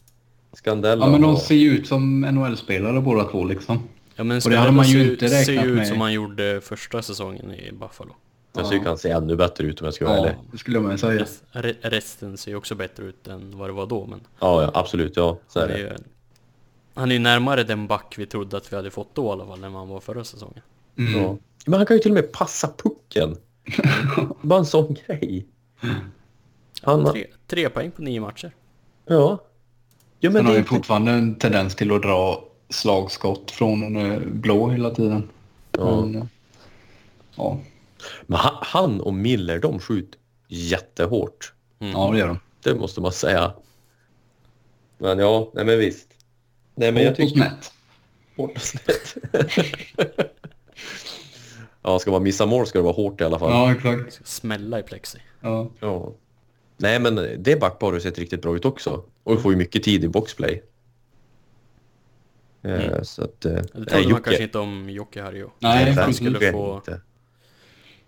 [0.54, 1.40] Skandella Ja, men de var...
[1.40, 3.80] ser ju ut som NHL-spelare båda två liksom.
[4.16, 5.88] Ja men Och det hade man ju Scandella inte ser, ser räknat ju ut med.
[5.88, 8.16] som han gjorde första säsongen i Buffalo.
[8.54, 10.36] Jag tycker han ser ännu bättre ut om jag ska vara Ja, ärlig.
[10.52, 11.22] det skulle jag med säga.
[11.24, 14.62] Rest- re- Resten ser ju också bättre ut än vad det var då men Ja,
[14.64, 15.14] ja, absolut.
[15.18, 15.78] Ja, så är det.
[15.80, 15.90] ju
[16.94, 19.46] han är ju närmare den back vi trodde att vi hade fått då i alla
[19.46, 20.62] fall än vad han var förra säsongen.
[20.98, 21.22] Mm.
[21.22, 21.38] Ja.
[21.66, 23.36] Men han kan ju till och med passa pucken.
[24.42, 25.46] Bara en sån grej.
[26.82, 27.12] Han har...
[27.12, 28.52] Tre, tre poäng på nio matcher.
[29.06, 29.44] Ja.
[30.20, 34.70] Ja, men har det ju fortfarande en tendens till att dra slagskott från eh, blå
[34.70, 35.30] hela tiden.
[35.72, 36.02] Ja.
[36.02, 36.26] Men, eh,
[37.36, 37.60] ja.
[38.26, 41.54] Men han, han och Miller, de skjuter jättehårt.
[41.80, 41.94] Mm.
[41.94, 42.40] ja, det gör de.
[42.64, 43.54] Det måste man säga.
[44.98, 46.08] Men ja, nej men visst.
[46.76, 47.36] Nej men jag tycker...
[47.36, 47.74] snett.
[48.38, 49.16] Hårt och snett.
[51.82, 53.52] ja, ska man missa mål ska det vara hårt i alla fall.
[53.52, 54.28] Ja, exakt.
[54.28, 55.20] Smälla i plexi.
[55.42, 55.70] Ja.
[55.80, 56.12] Ja.
[56.78, 59.04] Nej, men det backpar har sett riktigt bra ut också.
[59.24, 60.64] Och får ju mycket tid i boxplay.
[62.62, 63.06] Eh, Mm.
[63.06, 63.42] Så att...
[63.42, 65.52] Det nej, trodde man kanske inte om Jocke Harjo.
[65.60, 67.02] Nej, han skulle få, inte.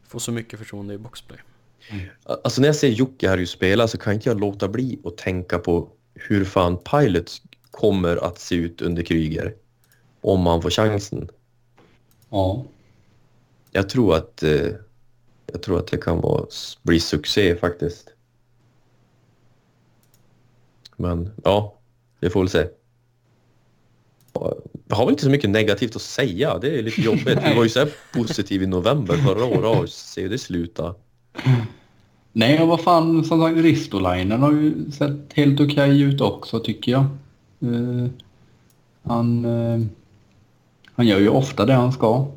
[0.08, 1.40] få så mycket förtroende i boxplay.
[2.44, 5.18] Alltså när jag ser Jocke här ju spela så kan inte jag låta bli att
[5.18, 9.56] tänka på hur fan Pilots kommer att se ut under Kryger.
[10.22, 11.30] Om han får chansen.
[12.30, 12.66] ja.
[13.72, 14.68] Jag tror att, eh,
[15.52, 16.46] jag tror att det kan vara,
[16.82, 18.14] bli succé faktiskt.
[21.00, 21.74] Men ja,
[22.20, 22.68] vi får väl se.
[24.88, 26.58] Jag har väl inte så mycket negativt att säga.
[26.58, 27.40] Det är lite jobbigt.
[27.46, 30.96] Vi var ju så här positiv i november förra året och se hur det sluta.
[32.32, 36.92] Nej, och vad fan, som sagt, Ristolainen har ju sett helt okej ut också tycker
[36.92, 37.06] jag.
[37.60, 38.10] Eh,
[39.04, 39.86] han, eh,
[40.96, 42.28] han gör ju ofta det han ska.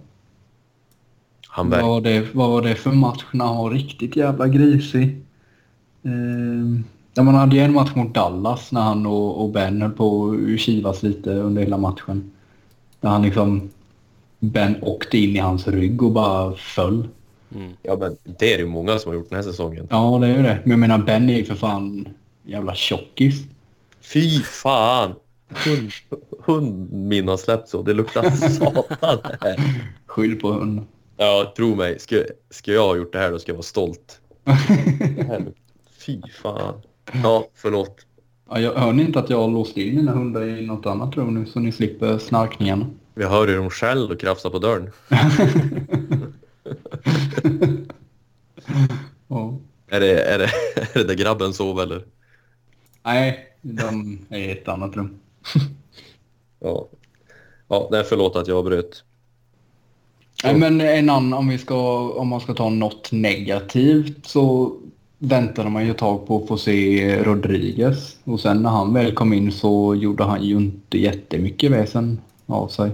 [1.48, 5.20] Han Vad var, det, vad var det för match när han var riktigt jävla grisig?
[6.02, 6.82] Eh,
[7.14, 10.38] ja, man hade ju en match mot Dallas när han och, och Ben höll på
[10.54, 12.30] att kivas lite under hela matchen.
[13.00, 13.70] Där han liksom...
[14.38, 17.08] Ben åkte in i hans rygg och bara föll.
[17.54, 17.72] Mm.
[17.82, 19.86] Ja, men det är det ju många som har gjort den här säsongen.
[19.90, 20.58] Ja, det är ju det.
[20.62, 22.08] Men jag menar, Ben är ju för fan
[22.42, 23.42] jävla tjockis.
[24.00, 25.14] Fy fan!
[25.48, 25.92] Hund,
[26.44, 27.82] hund min har släppt så.
[27.82, 29.60] Det luktar satan här.
[30.06, 30.86] Skyll på hunden.
[31.16, 31.98] Ja, tro mig.
[31.98, 34.20] Ska, ska jag ha gjort det här då ska jag vara stolt.
[36.06, 36.82] Fy fan.
[37.22, 38.06] Ja, förlåt.
[38.48, 41.16] Ja, jag, hör ni inte att jag har låst in mina hundar i något annat
[41.16, 42.86] rum nu så ni slipper snarkningarna?
[43.14, 44.90] Vi hör hur de skäll och krafsar på dörren.
[49.28, 49.58] Ja.
[49.88, 50.44] Är det, är det,
[50.76, 52.04] är det där grabben sover eller?
[53.02, 55.18] Nej, de är i ett annat rum.
[56.60, 56.88] Ja.
[57.68, 59.04] Ja, nej, förlåt att jag avbröt.
[60.44, 64.76] Nej, men en annan, om, vi ska, om man ska ta något negativt så
[65.22, 68.16] väntade man ju ett tag på att få se Rodriguez.
[68.24, 72.68] Och sen när han väl kom in så gjorde han ju inte jättemycket väsen av
[72.68, 72.90] sig.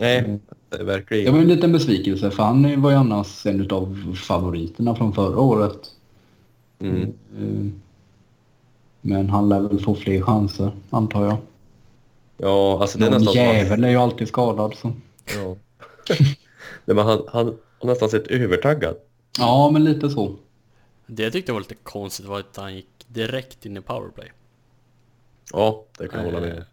[0.00, 0.38] Nej,
[0.70, 1.24] är verkligen.
[1.24, 5.38] Det var en liten besvikelse för han var ju annars en av favoriterna från förra
[5.38, 5.90] året.
[6.78, 7.02] Mm.
[7.38, 7.72] Eh,
[9.00, 11.36] Men han lär väl få fler chanser, antar jag.
[12.36, 13.42] Ja, alltså det är Någon nästan...
[13.42, 14.92] jävel är ju alltid skadad så.
[15.36, 15.56] Ja.
[16.84, 17.46] Nej, men han, han
[17.78, 18.96] har nästan sett övertaggad.
[19.38, 20.36] Ja, men lite så.
[21.06, 24.32] Det jag tyckte var lite konstigt var att han gick direkt in i powerplay.
[25.52, 26.64] Ja, det kan jag hålla med Eh.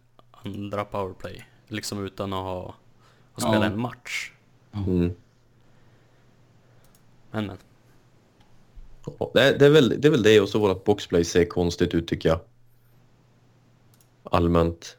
[0.44, 1.46] Andra powerplay.
[1.68, 2.74] Liksom utan att ha,
[3.32, 3.64] ha spelat Ja.
[3.64, 4.32] en match.
[4.72, 5.14] Mm.
[7.30, 7.56] Men men.
[9.18, 11.44] Ja, det, är- det, är väl, det är väl det och så vårt boxplay ser
[11.44, 12.40] konstigt ut tycker jag.
[14.22, 14.96] Allmänt.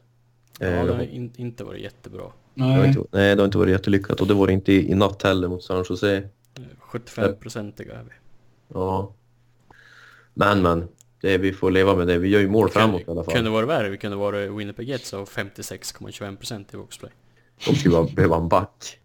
[0.58, 2.32] Ja, Eh, det har in, inte varit jättebra.
[2.54, 2.88] det har Nej.
[2.88, 5.22] inte, nej, det har inte varit jättelyckat och det var det inte i, i natt
[5.22, 6.28] heller mot San Jose.
[6.80, 8.10] 75-procentiga är vi.
[8.68, 9.12] Ja.
[10.34, 10.88] Men men,
[11.20, 12.18] det, vi får leva med det.
[12.18, 13.34] Vi gör ju mål framåt i alla fall.
[13.34, 13.88] Kunde vara värre.
[13.90, 17.10] Vi kunde vara Winnipeg Jets och 56,25% i boxplay.
[17.66, 18.98] De skulle bara behöva en back.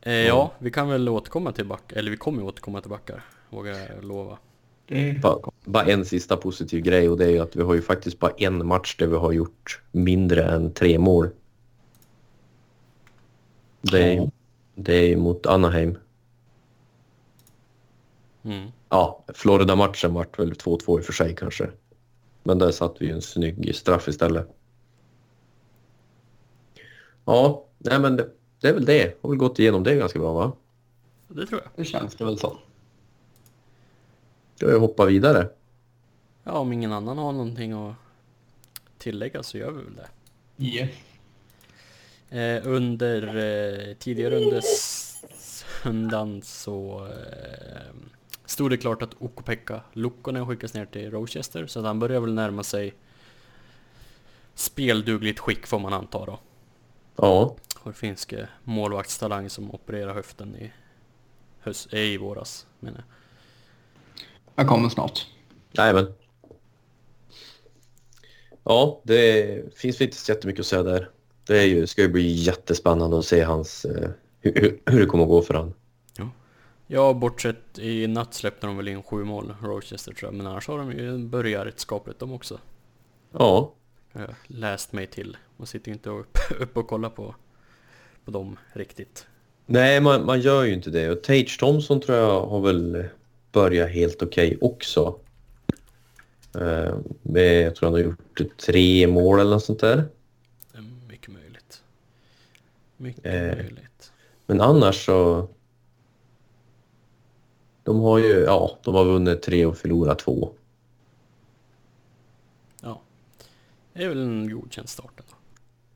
[0.00, 3.72] Eh, ja, vi kan väl återkomma till back, eller vi kommer återkomma till backar, vågar
[3.72, 4.38] jag lova.
[4.86, 5.20] Det...
[5.22, 8.18] Bara, bara en sista positiv grej och det är ju att vi har ju faktiskt
[8.18, 11.30] bara en match där vi har gjort mindre än tre mål.
[13.80, 14.30] Det är, Ja.
[14.74, 15.98] det är mot Anaheim.
[18.48, 18.72] Mm.
[18.88, 21.70] Ja, Florida-matchen vart väl 2-2 i och för sig kanske.
[22.42, 24.48] Men där satt vi ju en snygg straff istället.
[27.24, 28.28] Ja, nej men det,
[28.60, 29.22] det är väl det.
[29.22, 30.52] Har väl gått igenom det ganska bra va?
[31.28, 31.70] Det tror jag.
[31.76, 32.58] det känns det väl så.
[34.54, 35.48] Ska jag hoppa vidare?
[36.44, 37.94] Ja, om ingen annan har någonting att
[38.98, 40.08] tillägga så gör vi väl det.
[40.64, 40.90] Yes.
[42.30, 44.62] Eh, under eh, tidigare under
[45.82, 47.94] söndagen så eh,
[48.50, 52.34] stod det klart att Okopekka Lukkonen skickas ner till Rochester så att han börjar väl
[52.34, 52.94] närma sig
[54.54, 56.38] speldugligt skick får man anta då.
[57.16, 60.72] Ja, Vår finske målvaktstalang som opererar höften i,
[61.60, 63.06] höst, eh, i våras menar jag.
[64.54, 65.26] Jag kommer snart.
[65.72, 66.12] nej men.
[68.64, 71.10] Ja, det finns inte så jättemycket att säga där.
[71.44, 75.24] Det är ju, ska ju bli jättespännande att se hans, eh, hur, hur, det kommer
[75.24, 75.74] att gå för han.
[76.90, 80.68] Ja, bortsett i natt släppte de väl in sju mål, Rochester tror jag, men annars
[80.68, 82.60] har de ju börjat rätt skapligt de också.
[83.32, 83.72] Ja,
[84.12, 85.36] Jag läst mig till.
[85.56, 87.34] Man sitter ju inte upp, upp och kollar på,
[88.24, 89.26] på dem riktigt.
[89.66, 91.10] nej man, man gör ju inte det.
[91.10, 93.04] Och Tage Thompson tror jag har väl
[93.52, 95.18] börjat helt okej också.
[96.54, 100.04] Eh, med, jag tror han har gjort tre mål eller något sånt där.
[101.08, 101.82] Mycket möjligt.
[102.96, 103.56] Mycket Eh.
[103.56, 104.12] möjligt.
[104.46, 105.48] Men annars så...
[107.88, 110.52] De har ju, ja, de har vunnit tre och förlorat två.
[112.82, 113.00] Ja.
[113.92, 115.34] Det är väl en godkänd start ändå.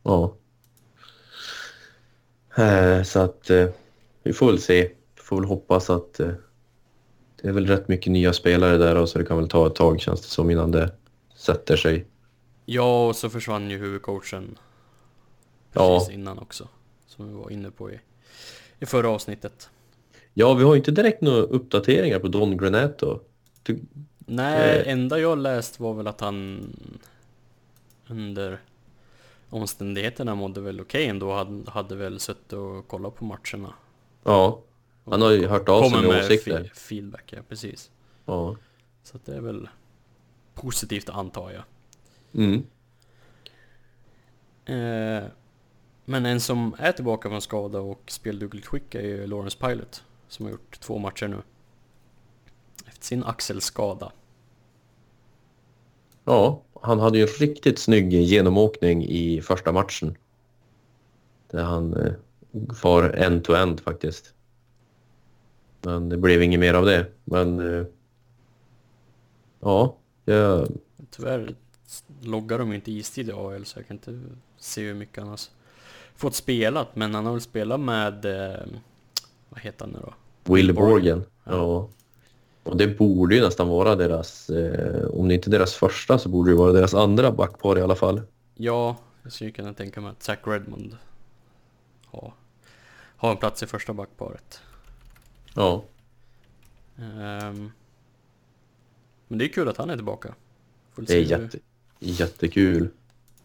[0.02, 0.34] Ja.
[2.64, 3.68] Eh, så att eh,
[4.22, 4.82] vi får väl se.
[5.14, 6.30] Vi får väl hoppas att eh,
[7.42, 9.74] det är väl rätt mycket nya spelare där och så det kan väl ta ett
[9.74, 10.92] tag känns det som innan det
[11.34, 12.06] sätter sig.
[12.64, 14.58] Ja, och så försvann ju huvudcoachen
[15.72, 15.98] Ja.
[15.98, 16.68] precis innan också.
[17.06, 18.00] Som vi var inne på i,
[18.78, 19.70] i förra avsnittet.
[20.34, 23.20] Ja, vi har inte direkt några uppdateringar på Don Granato.
[23.62, 23.78] Ty-
[24.18, 24.92] Nej, Eh.
[24.92, 26.66] enda jag läst var väl att han
[28.06, 28.60] under
[29.50, 31.32] omständigheterna mådde väl okej ändå.
[31.32, 33.74] Hade, hade väl suttit och kollat på matcherna.
[34.24, 34.60] Ja,
[35.04, 36.60] han har ju hört av sig med med åsikter.
[36.64, 37.90] fe- feedback, ja precis.
[38.26, 38.56] Ja.
[39.02, 39.68] Så det är väl
[40.54, 41.62] positivt antar jag.
[42.44, 42.62] Mm.
[44.64, 45.24] Eh,
[46.04, 50.02] men en som är tillbaka från skada och speldugligt skick är ju Lawrence Pilot.
[50.32, 51.42] Som har gjort två matcher nu.
[52.86, 54.12] Efter sin axelskada.
[56.24, 60.16] Ja, han hade ju en riktigt snygg genomåkning i första matchen.
[61.50, 62.12] Där han eh,
[62.74, 64.34] far end-to-end faktiskt.
[65.80, 67.06] Men det blev inget mer av det.
[67.24, 67.86] Men eh,
[69.60, 70.68] ja, jag,
[71.10, 71.54] Tyvärr
[72.20, 74.20] loggar de inte istid i AL så jag kan inte
[74.58, 75.40] se hur mycket han har
[76.14, 76.96] fått spelat.
[76.96, 78.66] Men han har väl spelat med, eh,
[79.48, 80.14] vad heter han nu då?
[80.44, 81.24] Will Borgen.
[81.44, 81.88] Ja.
[82.62, 86.28] Och det borde ju nästan vara deras, eh, om det inte är deras första så
[86.28, 88.20] borde det vara deras andra backpar i alla fall.
[88.54, 90.96] Ja, jag skulle kunna tänka mig att Zach Redmond
[92.06, 92.32] har,
[93.16, 94.60] har en plats i första backparet.
[95.54, 95.84] Ja,
[96.98, 97.70] Ehm,
[99.28, 100.34] men det är kul att han är tillbaka.
[100.92, 101.58] Får det är se hur- jätte,
[101.98, 102.88] jättekul.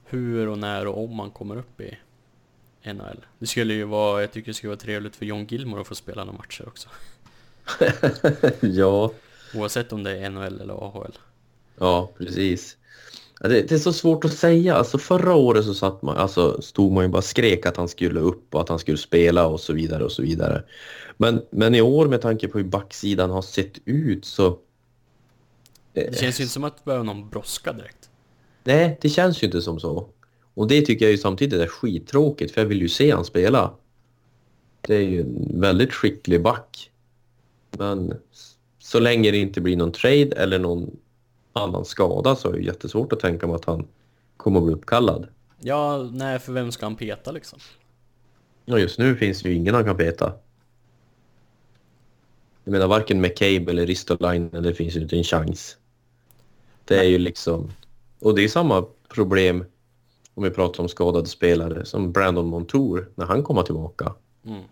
[0.06, 1.98] hur och när och om han kommer upp i
[2.84, 3.26] NHL.
[3.40, 5.96] Det skulle ju vara, jag tycker det skulle vara trevligt för John Gilmore att få
[5.96, 6.90] spela några matcher också.
[8.60, 9.12] ja,
[9.54, 11.18] Oavsett om det är NHL eller AHL.
[11.80, 12.78] ja precis.
[13.40, 14.76] Det, det är så svårt att säga.
[14.76, 18.20] Alltså förra året så satt man, alltså stod man ju bara skrek att han skulle
[18.20, 20.64] upp och att han skulle spela och så vidare och så vidare.
[21.18, 24.60] Men, men i år med tanke på hur backsidan har sett ut så...
[25.94, 28.10] Det känns ju inte som att det behöver någon brådska direkt.
[28.64, 30.10] Nej, det känns ju inte som så.
[30.58, 33.74] Och det tycker jag ju samtidigt är skittråkigt för jag vill ju se han spela.
[34.82, 36.92] Det är ju en väldigt skicklig back.
[37.72, 38.14] Men
[38.80, 40.98] så länge det inte blir någon trade eller någon
[41.54, 43.88] annan skada så är det jättesvårt att tänka mig att han
[44.38, 45.28] kommer att bli uppkallad.
[45.60, 47.60] Ja, nej, för vem ska han peta liksom?
[48.66, 50.34] Ja, just nu finns det ju ingen han kan peta.
[52.64, 55.78] Jag menar varken McCabe eller Ristolainen, det finns ju inte en chans.
[56.86, 57.72] Det är ju liksom...
[58.20, 59.66] Och det är samma problem
[60.38, 64.14] om vi pratar om skadade spelare som Brandon Montour när han kommer tillbaka.
[64.46, 64.64] Mm.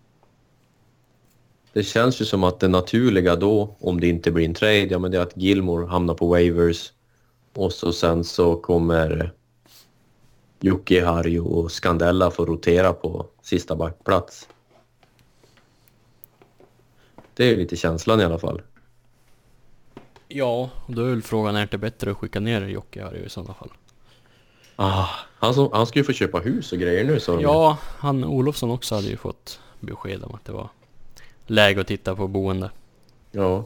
[1.74, 5.00] Det känns ju som att det naturliga då, om det inte blir en trade, ja
[5.00, 6.92] men det är att Gilmore hamnar på waivers
[7.54, 9.34] och så sen så kommer
[10.60, 14.50] Jocke, Harry och Scandella få rotera på sista backplats.
[17.34, 18.62] Det är ju lite känslan i alla fall.
[20.28, 23.30] Ja, då är väl frågan, är det inte bättre att skicka ner Jocke Harry i
[23.30, 23.70] sådana fall?
[24.76, 25.08] Ah,
[25.40, 28.72] han, som, han ska ju få köpa hus och grejer nu så Ja, han Olofsson
[28.72, 30.70] också hade ju fått besked om att det var
[31.46, 32.72] läge att titta på boende.
[33.32, 33.66] ja.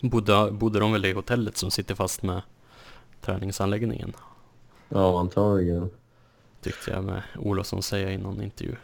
[0.00, 2.42] Bodde, bodde de väl i hotellet som sitter fast med
[3.20, 4.12] träningsanläggningen?
[4.88, 5.90] Ja, antagligen.
[6.62, 8.76] Tyckte jag med Olofsson säga i någon intervju.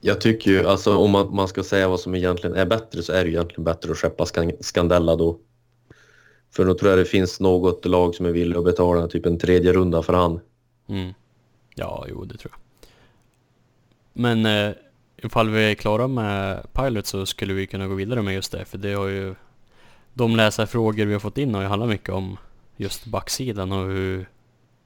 [0.00, 3.12] Jag tycker ju, alltså om man, man ska säga vad som egentligen är bättre så
[3.12, 4.26] är det ju egentligen bättre att skeppa
[4.60, 5.38] Scandella då.
[6.50, 9.38] För då tror jag det finns något lag som är villig att betala typ en
[9.38, 10.40] tredje runda för han.
[10.88, 11.14] Mm.
[11.74, 12.60] Ja, jo det tror jag.
[14.12, 14.74] Men eh,
[15.16, 18.64] ifall vi är klara med Pilot så skulle vi kunna gå vidare med just det,
[18.64, 19.34] för det har ju...
[20.14, 22.36] De läsarfrågor vi har fått in har ju handlat mycket om
[22.76, 24.28] just backsidan och hur...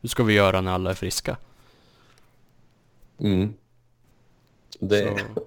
[0.00, 1.36] Hur ska vi göra när alla är friska?
[3.18, 3.54] Mm.
[4.80, 5.26] Det, Så,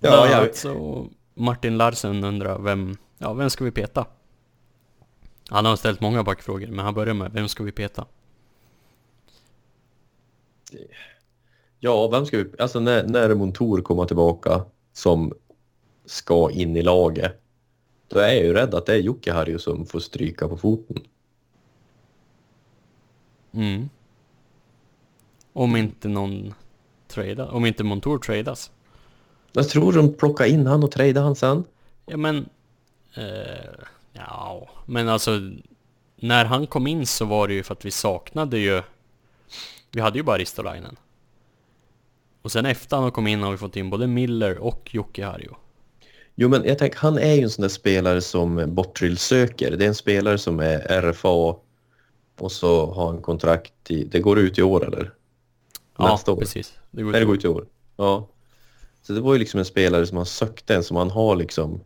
[0.00, 2.96] ja, jag, alltså, Martin Larsen undrar vem...
[3.24, 4.06] Ja, vem ska vi peta?
[5.48, 8.06] Han har ställt många backfrågor, men han börjar med vem ska vi peta?
[11.78, 12.50] ja, vem ska vi...
[12.58, 15.32] Alltså när, när Montour kommer tillbaka som
[16.04, 17.40] ska in i laget,
[18.08, 21.02] då är jag ju rädd att det är Jocke Harju som får stryka på foten.
[23.52, 23.88] Mm.
[25.52, 26.54] Om inte någon
[27.08, 28.70] tradar, om inte Montour tradas.
[29.52, 31.64] Jag tror de plockar in han och tradar han sen.
[32.06, 32.48] Ja men...
[33.14, 35.30] Eh, ja, men alltså...
[36.16, 38.82] När han kom in så var det ju för att vi saknade ju...
[39.90, 40.96] Vi hade ju bara Ristolainen.
[42.42, 45.50] Och sen efter han kom in har vi fått in både Miller och Jocke Harju.
[46.34, 49.76] Jo, men jag tänker, han är ju en sån där spelare som Bottrill söker.
[49.76, 51.56] Det är en spelare som är RFA
[52.38, 54.04] och så har han kontrakt i...
[54.04, 55.14] Det går ut i år, eller?
[55.98, 56.36] Ja, Nästa år.
[56.36, 56.72] precis.
[56.90, 57.66] Det går Nej, det går ut i år.
[57.96, 58.28] Ja.
[59.02, 61.80] Så det var ju liksom en spelare som han sökte, en som han har liksom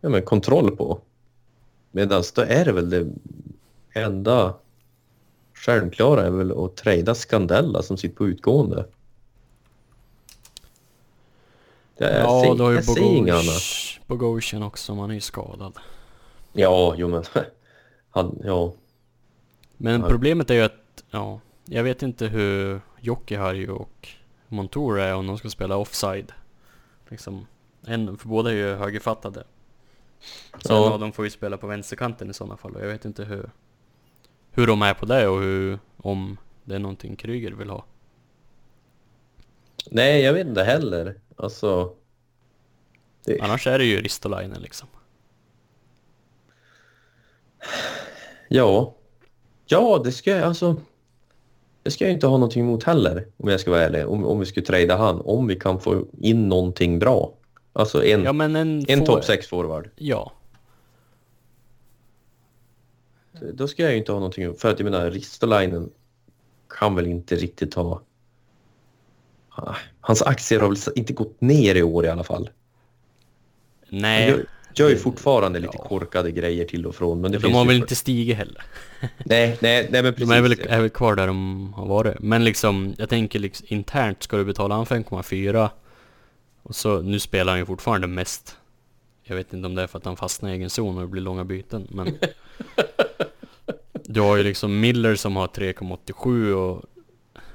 [0.00, 1.00] ja, men kontroll på.
[1.90, 3.06] Medan då är det väl det
[3.92, 4.54] enda
[5.54, 8.86] självklara är väl att trada Scandella som sitter på utgående.
[11.96, 13.62] Det är, Ja, då har ju annat.
[14.06, 15.72] Bogosian, också, man är ju skadad.
[16.52, 17.24] Ja, jo men
[18.10, 18.72] han, ja.
[19.76, 20.08] Men Ja.
[20.08, 24.08] problemet är ju att, ja, jag vet inte hur Jocke Harju och
[24.48, 26.32] Montour är om de ska spela offside.
[27.08, 27.46] Liksom,
[27.86, 29.44] en, för båda är ju högerfattade.
[30.64, 30.86] Så Ja.
[30.86, 33.24] en av dem får ju spela på vänsterkanten i sådana fall och jag vet inte
[33.24, 33.50] hur,
[34.50, 37.84] hur de är på det och hur, om det är någonting Kryger vill ha.
[39.90, 41.14] Nej, jag vet inte heller.
[41.36, 41.94] Alltså...
[43.24, 44.88] Det, Annars är det ju Ristolainen liksom.
[48.48, 48.94] Ja.
[49.66, 50.76] Ja, det ska jag alltså...
[51.82, 54.08] Det ska jag inte ha någonting emot heller, om jag ska vara ärlig.
[54.08, 55.20] Om, om vi skulle trada han.
[55.20, 57.32] Om vi kan få in någonting bra.
[57.78, 58.84] Alltså en, Ja men en...
[58.88, 59.88] en topp 6-forward.
[59.96, 60.32] Ja.
[63.54, 65.90] Då ska jag ju inte ha någonting För att jag menar, Ristolainen
[66.78, 68.02] kan väl inte riktigt ha...
[69.50, 72.50] Ah, Hans aktier har väl inte gått ner i år i alla fall.
[73.88, 74.28] Nej.
[74.30, 75.84] gör, Gör ju fortfarande lite Ja.
[75.88, 77.20] korkade grejer till och från.
[77.20, 78.62] Men det de finns har väl för- inte stigit heller.
[79.24, 80.28] Nej, nej, nej men precis.
[80.28, 82.18] De är väl, är väl kvar där de har varit.
[82.20, 85.68] Men liksom, jag tänker liksom internt ska du betala han 5,4
[86.68, 88.56] och så, nu spelar han ju fortfarande mest.
[89.22, 91.08] Jag vet inte om det är för att han fastnar i egen zon och det
[91.08, 92.18] blir långa byten, men...
[94.04, 96.84] du har ju liksom Miller som har 3,87 och...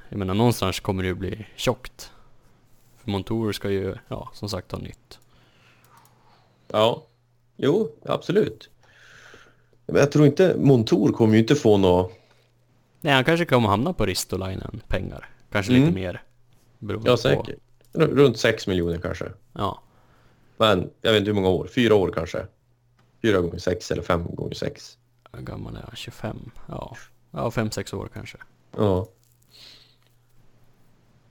[0.10, 2.12] Jag menar någonstans kommer det ju bli tjockt.
[2.98, 5.20] För Montour ska ju, ja, som sagt ha nytt.
[6.68, 7.04] Ja,
[7.58, 8.70] jo, absolut.
[9.86, 12.12] Men jag tror inte, Montour kommer ju inte få något...
[13.02, 15.30] Nej, han kanske kommer hamna på Ristolainen pengar.
[15.52, 15.84] Kanske Mm.
[15.84, 16.22] lite mer.
[16.80, 17.50] Ja, på- säkert.
[17.50, 17.56] R-
[17.94, 19.26] Runt 6 miljoner kanske.
[19.54, 19.82] Ja.
[20.58, 21.68] Men jag vet inte hur många år.
[21.68, 22.46] Fyra år kanske.
[23.22, 24.98] Fyra gånger sex eller fem gånger sex.
[25.32, 25.96] Hur gammal är han?
[25.96, 26.52] 25?
[26.68, 26.98] Ja,
[27.32, 28.38] ja 5-6 år kanske.
[28.78, 29.08] Ja.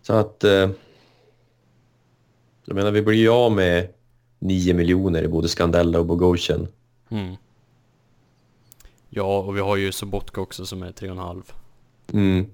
[0.02, 0.44] Så att...
[0.44, 0.70] Eh,
[2.64, 3.88] jag menar, vi blir ju av med
[4.38, 6.68] 9 miljoner i både Scandella och Bogosian.
[7.08, 7.36] Mm.
[9.08, 11.42] Ja, och vi har ju Sobotka också som är 3,5.
[12.12, 12.46] Mm.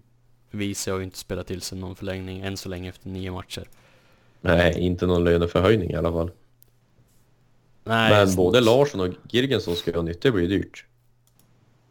[0.51, 3.69] Visa har ju inte spelat till sig någon förlängning än så länge efter nio matcher.
[4.41, 6.31] Nej, inte någon löneförhöjning i alla fall.
[7.85, 10.21] Nej, Men både Larsson och Girgensson ska ha nytt.
[10.23, 10.85] Det blir dyrt.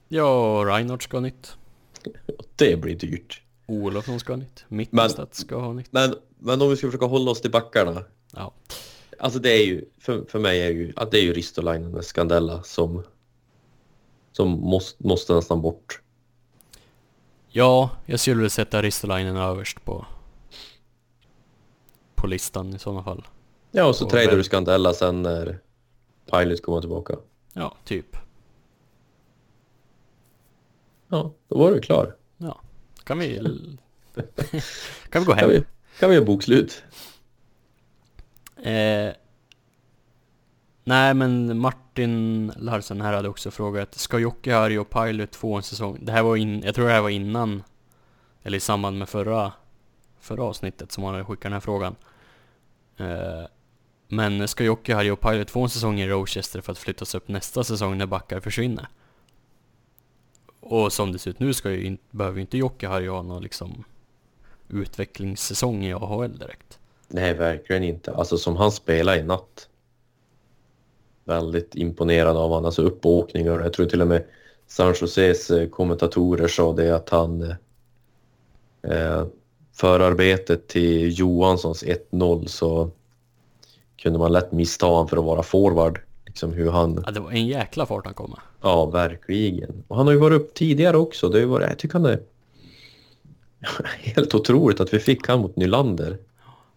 [0.07, 1.57] Ja, Reinhardt ska ha nytt.
[2.55, 3.41] Det blir dyrt.
[3.65, 4.65] Olofsson ska ha nytt.
[4.67, 5.91] Mittelstadt ska ha nytt.
[5.91, 8.03] Men, men om vi ska försöka hålla oss till backarna.
[8.35, 8.53] Ja.
[9.19, 12.03] Alltså det är ju, för, för mig är ju, att det är ju Ristolainen och
[12.03, 13.03] Scandella som,
[14.31, 16.01] som måste, måste nästan bort.
[17.49, 20.05] ja, jag skulle väl sätta Ristolainen överst på
[22.17, 23.27] på listan i sådana fall.
[23.71, 25.59] Ja, och så Och tradar du Scandella sen när
[26.31, 27.15] Pilot kommer tillbaka.
[27.53, 28.17] Ja, typ.
[31.07, 32.15] Ja, då var du klar.
[32.37, 32.61] Ja.
[33.03, 33.37] Kan vi...
[35.09, 35.49] kan vi gå Kan hem?
[35.49, 35.63] vi,
[35.99, 36.83] kan vi göra bokslut?
[38.57, 39.11] Eh,
[40.83, 45.63] nej men Martin Larsen här hade också frågat Ska Jocke, Harry och Pilot få en
[45.63, 45.97] säsong?
[46.01, 47.63] Det här var in, jag tror det här var innan
[48.43, 49.51] Eller i samband med förra
[50.19, 51.95] Förra avsnittet som han hade skickat den här frågan
[52.97, 53.45] Eh,
[54.07, 57.27] men ska Jocke, Harry och Pilot få en säsong i Rochester för att flyttas upp
[57.27, 58.87] nästa säsong när backar försvinner?
[60.59, 63.21] Och som det ser ut nu ska ju inte, behöver ju inte Jocke, Harry ha
[63.21, 63.83] någon liksom
[64.69, 68.13] Utvecklingssäsong i AHL direkt Nej, verkligen inte.
[68.13, 69.69] Alltså som han spelade i natt.
[71.23, 72.65] Väldigt imponerad av honom.
[72.65, 73.59] Alltså uppåkningar.
[73.59, 74.23] Jag tror till och med
[74.67, 79.25] San Joses eh, kommentatorer sa det att han eh, eh
[79.77, 82.91] förarbetet till Johanssons 1-0 så
[83.97, 85.99] kunde man lätt missta honom för att vara forward.
[86.25, 88.39] Liksom hur han, Ja, det var en jäkla fart han kom med.
[88.61, 89.83] ja verkligen.
[89.87, 91.29] Och han har ju varit upp tidigare också.
[91.29, 92.19] Det har ju varit, jag tycker han är
[93.99, 96.17] helt otroligt att vi fick han mot Nylander.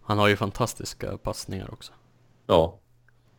[0.02, 1.92] Han har ju fantastiska passningar också.
[2.46, 2.78] Ja.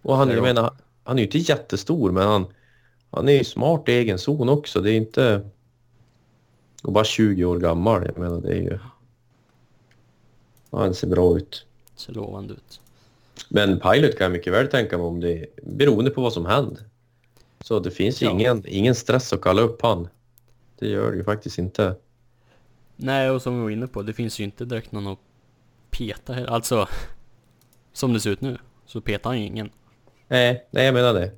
[0.01, 2.45] Och han, jag menar, han är ju inte jättestor men han,
[3.11, 4.81] han är ju smart i egen zon också.
[4.81, 5.49] Det är inte...
[6.83, 8.05] Och bara 20 år gammal.
[8.05, 8.79] Jag menar det är ju...
[10.71, 11.65] Ja, Han ser bra ut.
[11.95, 12.79] Ser lovande ut.
[13.49, 16.83] Men Pilot kan jag mycket väl tänka mig om det beroende på vad som händer.
[17.63, 18.31] Så det finns Ja.
[18.31, 20.07] ingen, ingen stress att kalla upp han.
[20.79, 21.95] Det gör det ju faktiskt inte.
[22.95, 25.19] Nej, och som vi var inne på, det finns ju inte direkt någon att
[25.91, 26.45] peta här.
[26.45, 26.87] Alltså,
[27.93, 29.69] som det ser ut nu, så petar han ju ingen.
[30.27, 31.31] Nej, nej jag menar det.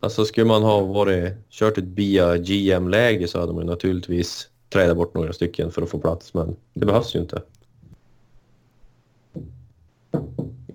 [0.00, 4.96] Alltså skulle man ha varit, kört ett via GM-läge så hade man ju naturligtvis trädat
[4.96, 7.42] bort några stycken för att få plats, men det behövs ju inte.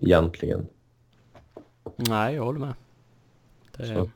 [0.01, 0.67] Egentligen.
[1.95, 2.73] Nej, jag håller med.
[3.77, 4.09] Det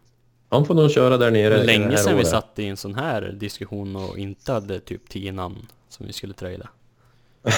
[0.50, 1.64] Han får nog köra där nere.
[1.64, 5.68] länge sedan vi satt i en sån här diskussion och inte hade typ 10 namn
[5.90, 6.70] som vi skulle trada.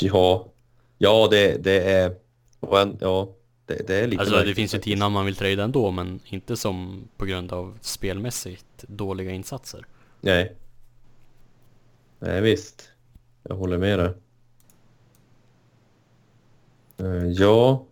[0.00, 0.46] Ja,
[0.98, 2.14] ja det, det är...
[3.00, 3.28] Ja,
[3.66, 4.98] det, det är lite Alltså det finns ju 10 faktiskt.
[4.98, 9.86] namn man vill trada ändå, men inte som på grund av spelmässigt dåliga insatser.
[10.20, 10.56] Nej.
[12.18, 12.88] Nej, visst.
[13.42, 14.12] Jag håller med dig.
[16.98, 17.86] Eh, Ja.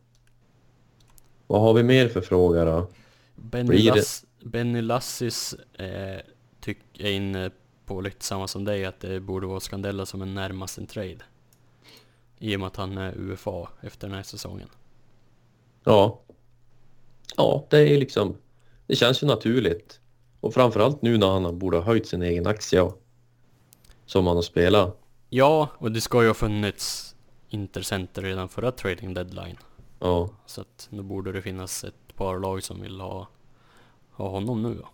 [1.46, 2.86] Vad har vi mer för fråga då?
[3.34, 6.20] Benny, Lass, Benny Lassis eh,
[6.60, 7.50] tyck, är inne
[7.86, 11.18] på lite samma som dig, att det borde vara Scandella som är närmast en trade.
[12.38, 14.68] I och med att han är UFA efter den här säsongen.
[15.84, 16.20] Ja.
[17.36, 18.36] Ja, det är liksom...
[18.86, 20.00] Det känns ju naturligt.
[20.40, 22.92] Och framförallt nu när han borde ha höjt sin egen aktie.
[24.06, 25.00] Som han har spelat.
[25.28, 27.09] Ja, och det ska ju ha funnits
[27.50, 29.56] intercenter redan förra trading deadline.
[29.98, 30.30] Ja.
[30.46, 33.28] Så att nu borde det finnas ett par lag som vill ha,
[34.10, 34.88] ha honom nu då.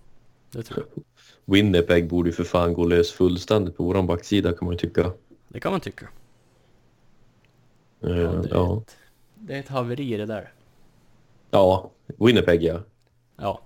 [0.51, 1.05] Det tror jag.
[1.55, 5.13] Winnipeg borde ju för fan gå lös fullständigt på våran backsida kan man ju tycka.
[5.49, 6.09] Det kan man tycka.
[8.01, 8.79] Eh, Ja, det, är ja.
[8.83, 8.97] ett,
[9.35, 10.53] det är ett haveri det där.
[11.51, 12.81] Ja, Winnipeg ja.
[13.37, 13.61] Ja,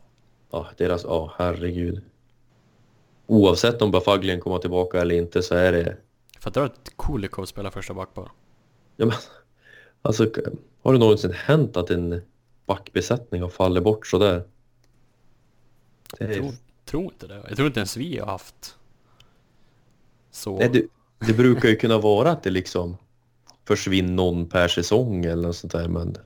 [0.50, 1.04] Ja, deras...
[1.04, 2.02] Ja, herregud.
[3.26, 5.96] Oavsett om Bafaglien kommer tillbaka eller inte så är det...
[6.38, 8.30] fattar du att Kulikov spelar första backpar?
[9.00, 9.14] Ja, men,
[10.02, 10.30] alltså,
[10.82, 12.22] har det någonsin hänt att en
[12.66, 14.42] backbesättning har fallit bort sådär?
[16.18, 16.34] Det Jag är...
[16.34, 16.52] tror,
[16.84, 17.44] tror inte det.
[17.48, 18.78] Jag tror inte ens vi har haft
[20.30, 20.58] så...
[20.58, 20.86] Nej, det,
[21.26, 22.96] det brukar ju kunna vara att det liksom
[23.64, 26.16] försvinner någon per säsong eller något sånt där, men...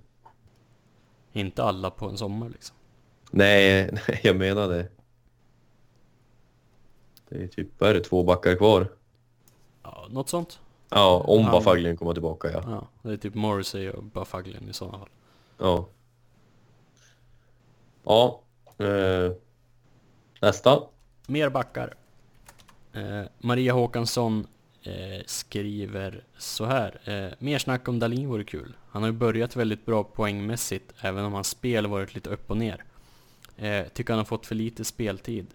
[1.33, 2.77] Inte alla på en sommar liksom.
[3.31, 4.89] Nej, nej, jag menar det.
[7.29, 8.89] Det är typ, vad är det, två backar kvar?
[9.83, 10.61] Ja, något sånt.
[10.95, 12.63] Ja, om Bafaglien kommer tillbaka, ja.
[12.67, 15.09] Ja, det är typ Morrissey och Buffaglen i sådana fall.
[15.59, 15.89] Ja.
[18.05, 18.41] Ja.
[18.85, 19.33] Eh,
[20.41, 20.83] nästa.
[21.27, 21.95] Mer backar.
[22.93, 24.47] Eh, Maria Håkansson
[24.83, 27.01] eh, skriver så här.
[27.05, 28.77] Eh, mer snack om Dalin vore kul.
[28.89, 32.57] Han har ju börjat väldigt bra poängmässigt, även om hans spel varit lite upp och
[32.57, 32.85] ner.
[33.57, 35.47] Eh, tycker han har fått för lite speltid.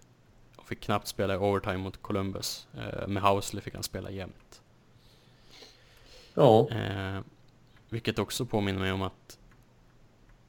[0.56, 2.68] Och fick knappt spela i overtime mot Columbus.
[2.78, 4.59] Eh, med Housley fick han spela jämt.
[6.34, 6.68] Ja.
[6.70, 7.20] Eh,
[7.88, 9.38] vilket också påminner mig om att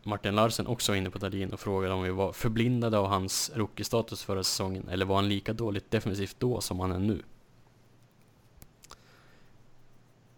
[0.03, 3.51] Martin Larsen också var inne på Dahlin och frågade om vi var förblindade av hans
[3.55, 7.23] rookie-status förra säsongen eller var han lika dåligt defensivt då som han är nu?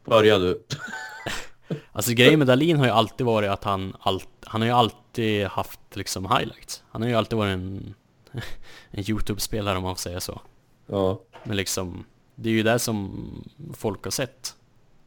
[0.05, 0.63] Börja du.
[1.91, 5.45] Alltså grejen med Dahlin har ju alltid varit att han, allt, han har ju alltid
[5.45, 6.83] haft liksom highlights.
[6.87, 7.93] Han har ju alltid varit en,
[8.91, 10.41] en YouTube-spelare om man får säga så.
[10.87, 11.21] Ja.
[11.43, 14.55] Men liksom, det är ju det som folk har sett.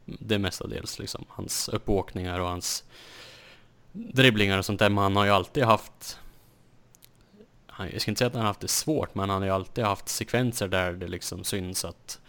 [0.07, 1.25] Det mestadels liksom.
[1.29, 2.83] Hans uppåkningar och hans
[3.91, 4.89] dribblingar och sånt där.
[4.89, 6.19] Men han har ju alltid haft...
[7.91, 9.83] Jag ska inte säga att han har haft det svårt, men han har ju alltid
[9.83, 12.19] haft sekvenser där det liksom syns att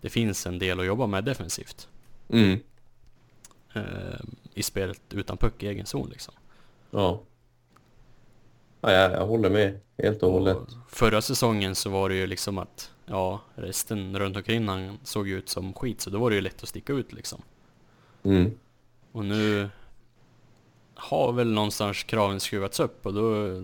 [0.00, 1.88] det finns en del att jobba med defensivt.
[2.28, 2.60] Mm.
[3.74, 4.20] Eh,
[4.54, 6.34] I spelet utan puck i egen zon liksom.
[6.90, 7.22] Ja.
[8.80, 10.56] ja jag, jag håller med helt och hållet.
[10.56, 15.28] Och förra säsongen så var det ju liksom att, ja, resten runt omkring han såg
[15.28, 17.42] ut som skit, så då var det ju lätt att sticka ut liksom.
[18.22, 18.58] Mm.
[19.12, 19.68] Och nu
[20.94, 23.62] har väl någonstans kraven skruvats upp och då,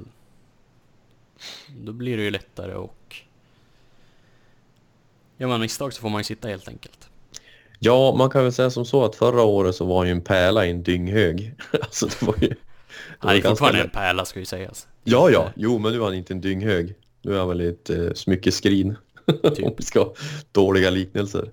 [1.69, 3.17] då blir det ju lättare och
[5.37, 7.09] gör man misstag så får man ju sitta helt enkelt.
[7.79, 10.21] Ja, man kan väl säga som så att förra året så var han ju en
[10.23, 11.55] pärla i en dynghög.
[11.73, 12.49] alltså det var ju...
[12.49, 12.57] Det
[13.21, 13.85] var Han är fortfarande lätt.
[13.87, 14.89] en pärla ska ju sägas.
[15.05, 15.51] Ja, ja.
[15.57, 16.95] Jo, men nu är han inte en dynghög.
[17.23, 18.97] Nu är han väl ett eh, smyckeskrin.
[19.55, 19.67] Typ.
[19.67, 20.13] Om vi ska
[20.53, 21.51] dåliga liknelser.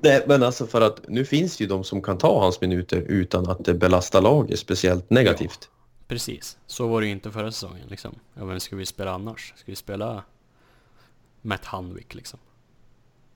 [0.00, 2.96] Nej, men alltså för att nu finns det ju de som kan ta hans minuter
[2.96, 5.68] utan att det belastar laget speciellt negativt.
[6.08, 8.14] Precis, så var det ju inte förra säsongen liksom.
[8.34, 9.52] Ja, vem ska vi spela annars?
[9.56, 10.24] Ska vi spela
[11.42, 12.38] Matt Hanwick liksom?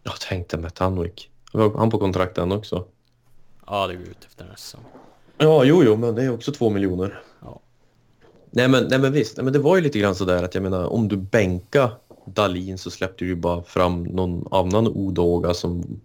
[0.02, 1.30] Jag tänkte med Tanwick.
[1.52, 2.84] Var han på kontrakt än också?
[3.66, 4.88] Ja, det går ut efter den här säsongen.
[5.38, 7.22] Ja, jo, jo, men det är också två miljoner.
[7.40, 7.60] Ja.
[8.50, 9.36] Nej, men, nej, men visst.
[9.36, 11.90] Nej, men det var ju lite grann sådär att jag menar, om du bänka
[12.34, 16.00] Dalin så släppte du bara fram någon annan odåga som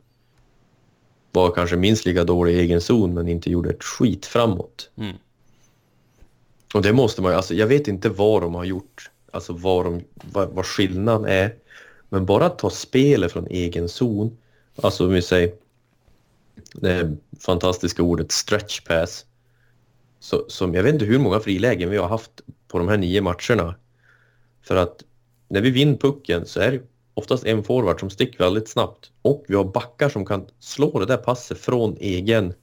[1.32, 4.90] var kanske minst lika dålig i egen zon men inte gjorde ett skit framåt.
[4.96, 5.16] Mm.
[6.74, 9.86] Och det måste man ju, alltså jag vet inte vad de har gjort, alltså vad,
[9.86, 10.02] de,
[10.32, 11.56] vad, vad skillnaden är.
[12.10, 14.38] Men bara att ta spelet från egen zon,
[14.76, 15.54] alltså om vi säger
[16.74, 19.26] det fantastiska ordet stretch pass.
[20.20, 22.32] Så, som, jag vet inte hur många frilägen vi har haft
[22.68, 23.76] på de här nio matcherna.
[24.62, 25.04] För att
[25.54, 26.82] när vi vinner pucken så är det
[27.14, 29.12] oftast en forward som sticker väldigt snabbt.
[29.22, 32.54] Och vi har backar som kan slå det där passet från egen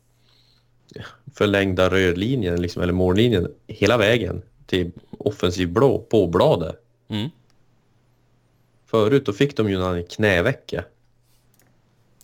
[1.34, 6.76] förlängda rödlinjen liksom, eller mållinjen hela vägen till offensiv blå på bladet.
[7.08, 7.28] Mm.
[8.86, 10.84] Förut då fick de ju en knävecka.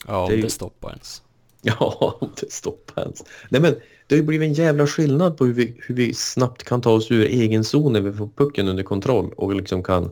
[0.07, 1.23] Ja, om Det det, stoppar ens.
[1.62, 3.25] Ja, om det stoppar ens.
[3.49, 3.75] Nej men
[4.07, 6.91] det har ju blivit en jävla skillnad på hur vi, hur vi snabbt kan ta
[6.91, 10.11] oss ur egen zon när vi får pucken under kontroll och liksom kan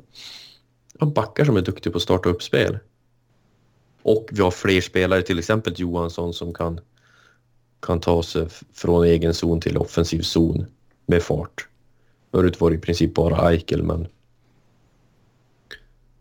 [0.99, 2.79] har backar som är duktiga på att starta upp spel.
[4.03, 6.81] Och vi har fler spelare, till exempel Johansson som kan,
[7.81, 10.67] kan ta sig från egen zon till offensiv zon
[11.07, 11.69] med fart.
[12.31, 14.07] Förut var det i princip bara Eichel men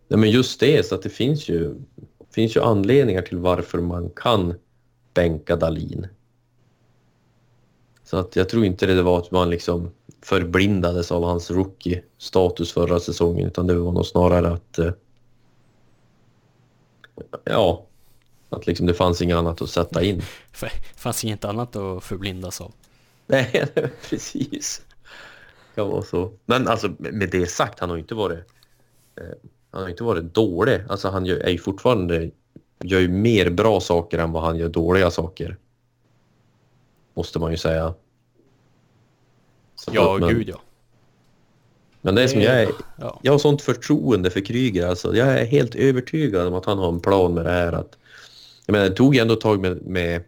[0.07, 1.75] Nej men just det, så att det finns ju,
[2.31, 4.53] finns ju anledningar till varför man kan
[5.13, 6.07] bänka Dalin.
[8.13, 9.91] Så att jag tror inte det var att man liksom
[10.21, 14.91] förblindades av hans rookie-status förra säsongen utan det var nog snarare att eh,
[17.43, 17.85] ja,
[18.49, 20.21] att liksom det fanns inget annat att sätta in.
[20.61, 22.71] Det fanns inget annat att förblindas av.
[23.27, 23.65] Nej,
[24.09, 24.81] precis.
[25.75, 26.31] Kan vara så.
[26.45, 28.39] Men alltså med det sagt, han har ju inte varit
[29.15, 29.23] eh,
[29.71, 30.81] han har inte varit dålig.
[30.89, 32.31] Alltså han gör, är ju fortfarande
[32.83, 35.57] gör ju mer bra saker än vad han gör dåliga saker.
[37.13, 37.93] Måste man ju säga.
[39.91, 40.61] Ja, men, gud ja.
[42.01, 43.19] Men det är som jag är, ja.
[43.23, 44.87] jag har sånt förtroende för Kryger.
[44.87, 45.15] Alltså.
[45.15, 47.73] Jag är helt övertygad om att han har en plan med det här.
[47.73, 47.97] Att,
[48.65, 50.23] jag menar, det tog ju ändå ett tag med, med,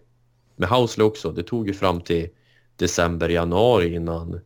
[0.55, 1.31] med Housley också.
[1.31, 2.27] Det tog ju fram till
[2.75, 4.41] december, januari innan,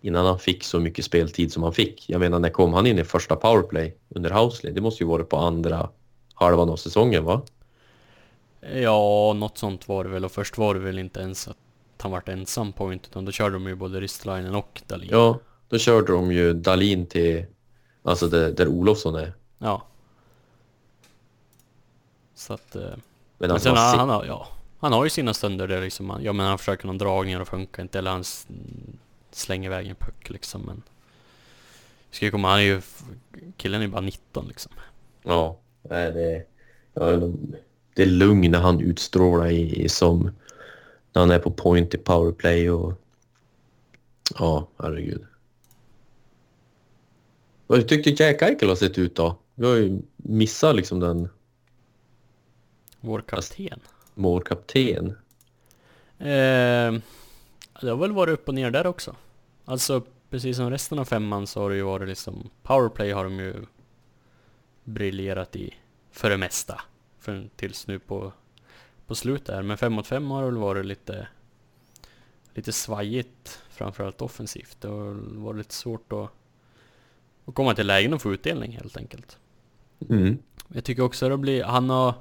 [0.00, 2.10] innan han fick så mycket speltid som han fick.
[2.10, 4.72] Jag menar, när kom han in i första powerplay under Housley?
[4.72, 5.88] Det måste ju varit på andra
[6.34, 7.42] halvan av säsongen, va?
[8.74, 11.56] Ja, något sånt var det väl och först var det väl inte ens att
[12.02, 15.08] han vart ensam point utan då körde de ju både Ristolainen och Dahlin.
[15.12, 17.46] Ja, då körde de ju Dalin till,
[18.02, 19.32] alltså där, där Olofsson är.
[19.58, 19.86] Ja.
[22.34, 22.76] Så att...
[22.76, 23.00] eh, Men
[23.38, 26.22] Men alltså, sen har han, har- ja, han har ju sina stunder där liksom, han-
[26.22, 28.24] ja men han försöker någon dragning och funkar inte eller han
[29.30, 30.82] slänger iväg en puck liksom men...
[32.10, 32.82] Ska ju komma, han är ju,
[33.56, 34.72] killen är ju bara 19 liksom.
[35.22, 36.44] Ja, nej, det,
[36.94, 37.54] ja, de-
[37.94, 40.30] det är lugn han utstrålar i som
[41.18, 42.92] när han är på point i powerplay och
[44.38, 45.26] ja, herregud.
[47.66, 49.38] Vad tyckte Jack Eichel har sett ut då?
[49.54, 51.28] Vi har ju missat liksom den
[53.00, 53.80] Vår kapten.
[54.14, 55.06] målkapten.
[56.18, 56.92] Eh,
[57.80, 59.16] det har väl varit upp och ner där också.
[59.64, 63.38] Alltså precis som resten av femman så har det ju varit liksom Powerplay har de
[63.38, 63.54] ju
[64.84, 65.74] briljerat i
[66.10, 66.80] för det mesta.
[67.18, 68.32] För, tills nu på,
[69.08, 69.62] på slutet här.
[69.62, 71.28] Men 5 mot 5 har det väl varit lite
[72.54, 74.76] lite svajigt framförallt offensivt.
[74.80, 76.30] Det har varit lite svårt att,
[77.44, 79.38] att komma till lägen och få utdelning helt enkelt.
[80.08, 80.38] Mm.
[80.68, 82.14] Jag tycker också att det blir, han har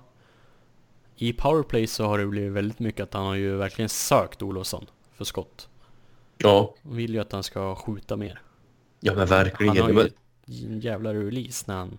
[1.15, 4.85] I powerplay så har det blivit väldigt mycket att han har ju verkligen sökt Olofsson
[5.13, 5.69] för skott.
[6.37, 8.41] Ja, Och vill ju att han ska skjuta mer.
[8.99, 9.77] ja men Han verkligen.
[9.77, 10.07] har Ja,
[10.45, 11.97] ju en jävla release när han,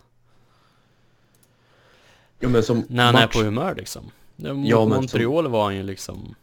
[2.39, 4.11] ja, men som när han är match- på humör liksom.
[4.39, 6.34] Mot Ja, Montreal var han ju liksom,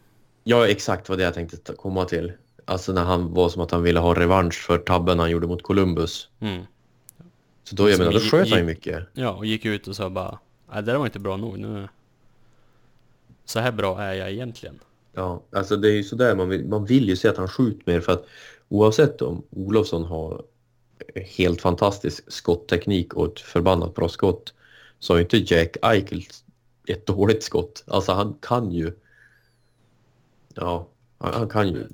[0.43, 2.31] Ja, exakt vad det jag tänkte komma till.
[2.65, 5.63] Alltså när han var som att han ville ha revansch för tabben han gjorde mot
[5.63, 6.29] Columbus.
[6.39, 6.63] mm,
[7.63, 9.03] Så då, jag Som menar, då sköt han ju mycket.
[9.13, 10.39] ja och gick ut och sa bara
[10.73, 11.87] Nej det där var inte bra nog nu.
[13.45, 14.79] Så här bra är jag egentligen.
[15.13, 17.91] Ja, alltså det är ju sådär, man vill, man vill ju se att han skjuter
[17.93, 18.25] mer för att
[18.69, 20.43] oavsett om Olofsson har
[21.15, 24.53] helt fantastisk skottteknik och ett förbannat bra skott
[24.99, 26.21] så har ju inte Jack Eichel
[26.87, 27.83] ett dåligt skott.
[27.87, 28.93] Alltså han kan ju...
[30.53, 31.87] Ja, han, han kan ju...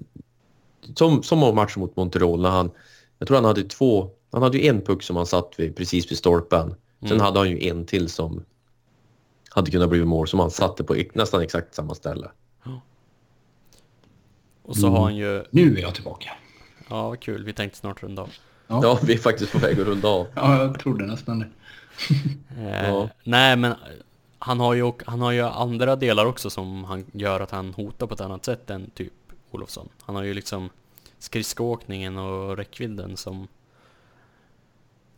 [0.95, 2.71] Som, som av matchen mot Montreal när han...
[3.17, 4.09] Jag tror han hade två...
[4.31, 6.75] Han hade ju en puck som han satt vid, precis vid stolpen.
[6.99, 7.21] Sen Mm.
[7.21, 8.45] hade han ju en till som
[9.49, 12.31] hade kunnat bli mål som han satte på nästan exakt samma ställe.
[14.63, 16.29] Och så har han ju, Nu är jag tillbaka.
[16.89, 18.29] ja vad kul, vi tänkte snart runda av.
[18.67, 20.27] Ja, Ja, vi är faktiskt på väg att runda av.
[20.35, 21.47] ja jag trodde nästan det.
[22.57, 23.09] Eh, Ja.
[23.23, 23.75] Nej men
[24.43, 28.07] han har, ju, han har ju andra delar också som han gör att han hotar
[28.07, 29.13] på ett annat sätt än typ
[29.51, 29.89] Olofsson.
[30.01, 30.69] Han har ju liksom
[31.19, 33.47] skridskoåkningen och räckvidden som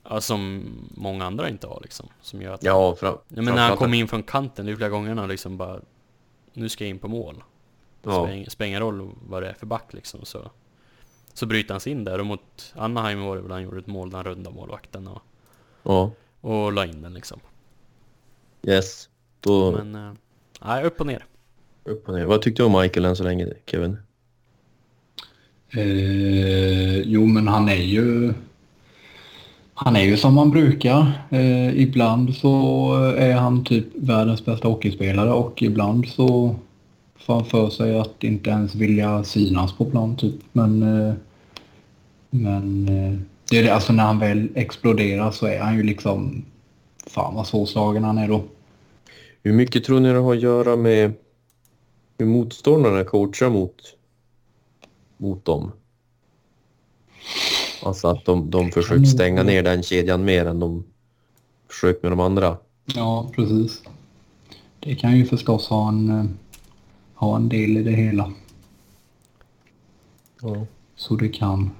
[0.03, 0.63] ja, som
[0.95, 2.09] många andra inte har liksom.
[2.21, 4.75] Som gör att Ja, fram, ja, men när han kommer in från kanten, det är
[4.75, 5.79] flera gånger han liksom bara
[6.53, 7.43] Nu ska jag in på mål.
[8.01, 10.51] Ja, Spelar, ingen roll vad det är för back liksom så
[11.33, 13.87] Så bryter han sig in där och mot Anaheim var det väl han gjorde ett
[13.87, 15.21] mål där han rundade målvakten och,
[15.83, 16.11] ja,
[16.41, 17.39] och la in den liksom.
[18.63, 19.09] yes.
[19.43, 20.11] Då Men, eh,
[20.65, 21.25] nej upp och ner.
[21.85, 22.25] upp och ner.
[22.25, 23.97] Vad tyckte du om Michael än så länge, Kevin?
[25.69, 28.33] Eh, jo, men han är ju...
[29.73, 31.11] Han är ju som man brukar.
[31.29, 36.55] Eh, ibland så är han typ världens bästa hockeyspelare och ibland så
[37.15, 40.35] får han för sig att inte ens vilja synas på plan typ.
[40.51, 41.13] Men, eh,
[42.29, 43.19] men eh,
[43.49, 46.45] det är det, alltså när han väl exploderar så är han ju liksom...
[47.07, 48.43] Fan vad svårslagen han är då.
[49.43, 51.13] Hur mycket tror ni det har att göra med
[52.17, 53.75] hur motståndarna coachar mot,
[55.17, 55.71] mot dem?
[57.83, 60.83] Alltså att de, de försöker stänga ner den kedjan mer än de
[61.69, 62.57] försöker med de andra.
[62.85, 63.83] Ja, precis.
[64.79, 66.37] Det kan ju förstås ha en,
[67.15, 68.33] ha en del i det hela.
[70.41, 70.65] Ja.
[70.95, 71.71] Så det kan.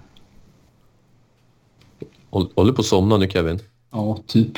[2.30, 3.59] Håll- Håller på att somna nu Kevin.
[3.91, 4.51] Ja, typ.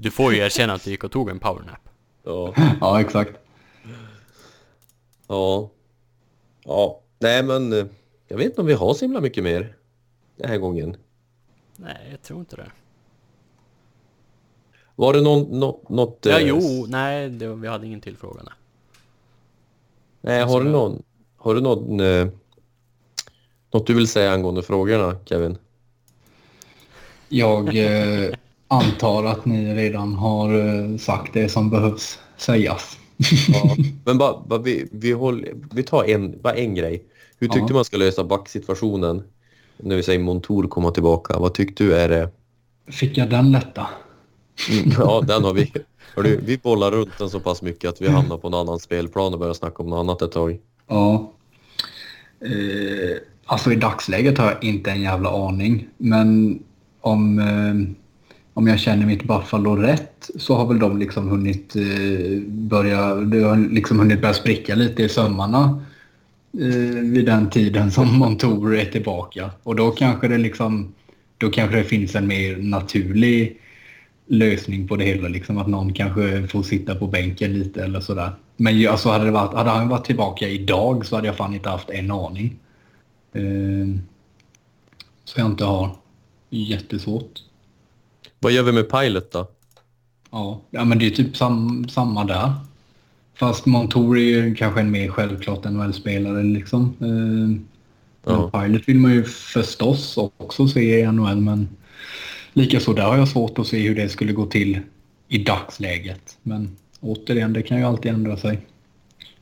[0.00, 1.88] Du får ju erkänna att du gick och tog en powernap.
[2.22, 2.54] Ja.
[2.80, 3.38] ja, exakt.
[5.26, 5.70] Ja.
[6.64, 7.00] Ja.
[7.18, 7.86] Nej men eh,
[8.28, 9.76] jag vet inte om vi har så himla mycket mer
[10.36, 10.96] den här gången.
[11.76, 12.70] Nej, jag tror inte det.
[14.94, 16.18] Var det någon, nå, något...
[16.22, 18.42] Ja, eh, jo, nej, det, vi hade ingen till fråga.
[18.44, 18.54] nej.
[20.20, 21.02] Nej, har du någon...
[21.36, 22.00] Har du någon...
[22.00, 22.28] Eh,
[23.72, 25.58] något du vill säga angående frågorna, Kevin?
[27.28, 28.34] Jag eh,
[28.70, 32.98] antar att ni redan har eh, sagt det som behövs sägas.
[33.48, 33.76] Ja.
[34.04, 37.04] Men bara, bara vi, vi, håller, vi tar en, bara en grej.
[37.38, 37.74] Hur tyckte Ja.
[37.74, 39.22] man ska lösa backsituationen?
[39.76, 41.38] När vi säger Montour komma tillbaka.
[41.38, 42.28] Vad tyckte du är det?
[42.88, 43.86] Fick jag den lätta?
[44.70, 45.72] Mm, Ja, den har vi.
[46.16, 49.32] Hörru, vi bollar runt den så pass mycket att vi hamnar på en annan spelplan
[49.34, 50.58] och börjar snacka om något annat ett tag.
[50.88, 51.32] Ja.
[52.44, 53.16] Eh,
[53.46, 55.88] alltså i dagsläget har jag inte en jävla aning.
[55.98, 56.58] Men
[57.00, 57.99] om, eh,
[58.60, 63.40] om jag känner mitt Buffalo rätt så har väl de liksom hunnit eh, börja, det
[63.40, 65.84] har liksom hunnit börja spricka lite i sömmarna
[66.60, 69.50] eh, vid den tiden som Montour är tillbaka.
[69.62, 70.94] Och då kanske det liksom,
[71.38, 73.60] då kanske det finns en mer naturlig
[74.26, 75.28] lösning på det hela.
[75.28, 78.32] Liksom att någon kanske får sitta på bänken lite eller sådär.
[78.56, 81.68] Men alltså hade, det varit, hade han varit tillbaka idag så hade jag fan inte
[81.68, 82.58] haft en aning.
[83.32, 84.00] Eh,
[85.24, 85.96] så jag inte har.
[86.50, 87.49] Jättesvårt.
[88.42, 89.48] Vad gör vi med Pilot då?
[90.30, 92.52] Ja, ja men det är typ sam, samma där.
[93.34, 96.96] Fast Montour är ju kanske en mer självklart NHL-spelare liksom.
[97.00, 97.60] Eh,
[98.24, 101.68] men Pilot vill man ju förstås också se i NHL men
[102.52, 104.80] likaså där har jag svårt att se hur det skulle gå till
[105.28, 106.38] i dagsläget.
[106.42, 108.60] Men återigen, det kan ju alltid ändra sig.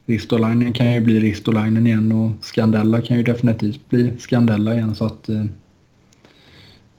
[0.07, 5.05] Ristolainen kan ju bli Ristolainen igen och Scandella kan ju definitivt bli Scandella igen så
[5.05, 5.44] att eh,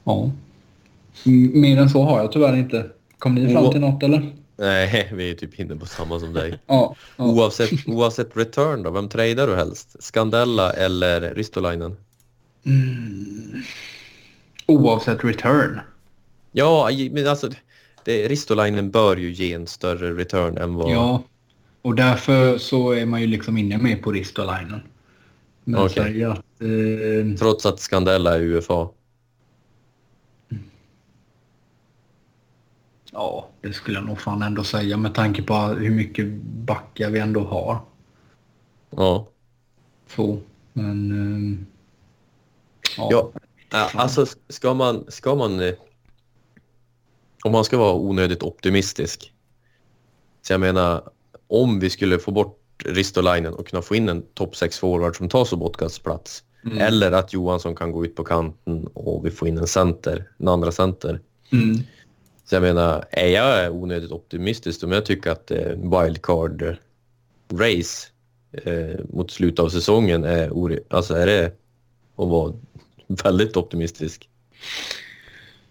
[0.04, 0.30] ja.
[1.26, 2.86] M- Mer än så har jag tyvärr inte.
[3.18, 4.32] Kom ni fram till något eller?
[4.56, 6.58] Nej, vi är typ inne på samma som dig.
[6.66, 6.96] Ja.
[7.16, 7.24] ja.
[7.24, 9.96] Oavsett, oavsett return då, vem tradar du helst?
[10.00, 11.96] Scandella eller Ristolainen?
[14.66, 15.80] Oavsett return.
[16.52, 17.50] Ja, men alltså
[18.04, 20.90] det, Ristolainen bör ju ge en större return än vad...
[20.90, 21.22] Ja.
[21.82, 24.80] Och därför så är man ju liksom inne med på Ristolainen.
[25.64, 26.38] Men säg att...
[26.38, 28.88] Eh, Trots att Scandella är UFA.
[33.12, 37.18] Ja, det skulle jag nog fan ändå säga med tanke på hur mycket backar vi
[37.18, 37.78] ändå har.
[38.90, 39.28] Ja.
[40.06, 40.38] Så.
[40.72, 41.10] Men...
[41.10, 41.66] Eh,
[42.96, 43.32] Ja,
[43.72, 45.60] Ja, alltså ska man, ska man...
[45.60, 45.74] eh,
[47.44, 49.32] Om man ska vara onödigt optimistisk.
[50.42, 51.02] Så jag menar,
[51.48, 55.28] om vi skulle få bort Ristolainen och kunna få in en topp 6 forward som
[55.28, 56.44] tar Sobotkas plats.
[56.64, 56.78] Mm.
[56.78, 60.48] Eller att Johansson kan gå ut på kanten och vi får in en center, en
[60.48, 61.20] andra center.
[61.52, 61.76] Mm.
[62.50, 66.62] Så jag menar, är jag onödigt optimistisk om jag tycker att eh, wildcard
[67.52, 68.08] race
[68.52, 71.46] eh, mot slutet av säsongen är, alltså är det
[72.16, 72.54] att vara
[73.24, 74.28] väldigt optimistisk.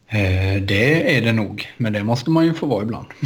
[0.08, 1.68] Eh, det är det nog.
[1.78, 3.08] Men det måste man ju få vara ibland.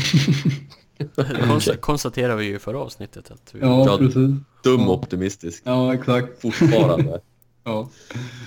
[1.16, 3.60] Det konst- konstaterar vi ju i förra avsnittet att vi...
[3.60, 3.98] Ja.
[4.00, 4.16] precis.
[4.16, 4.42] Dum
[4.80, 4.90] Ja.
[4.90, 5.64] optimistisk.
[5.66, 6.42] Ja, exakt.
[6.42, 7.22] Fortfarande.
[7.66, 7.90] Ja.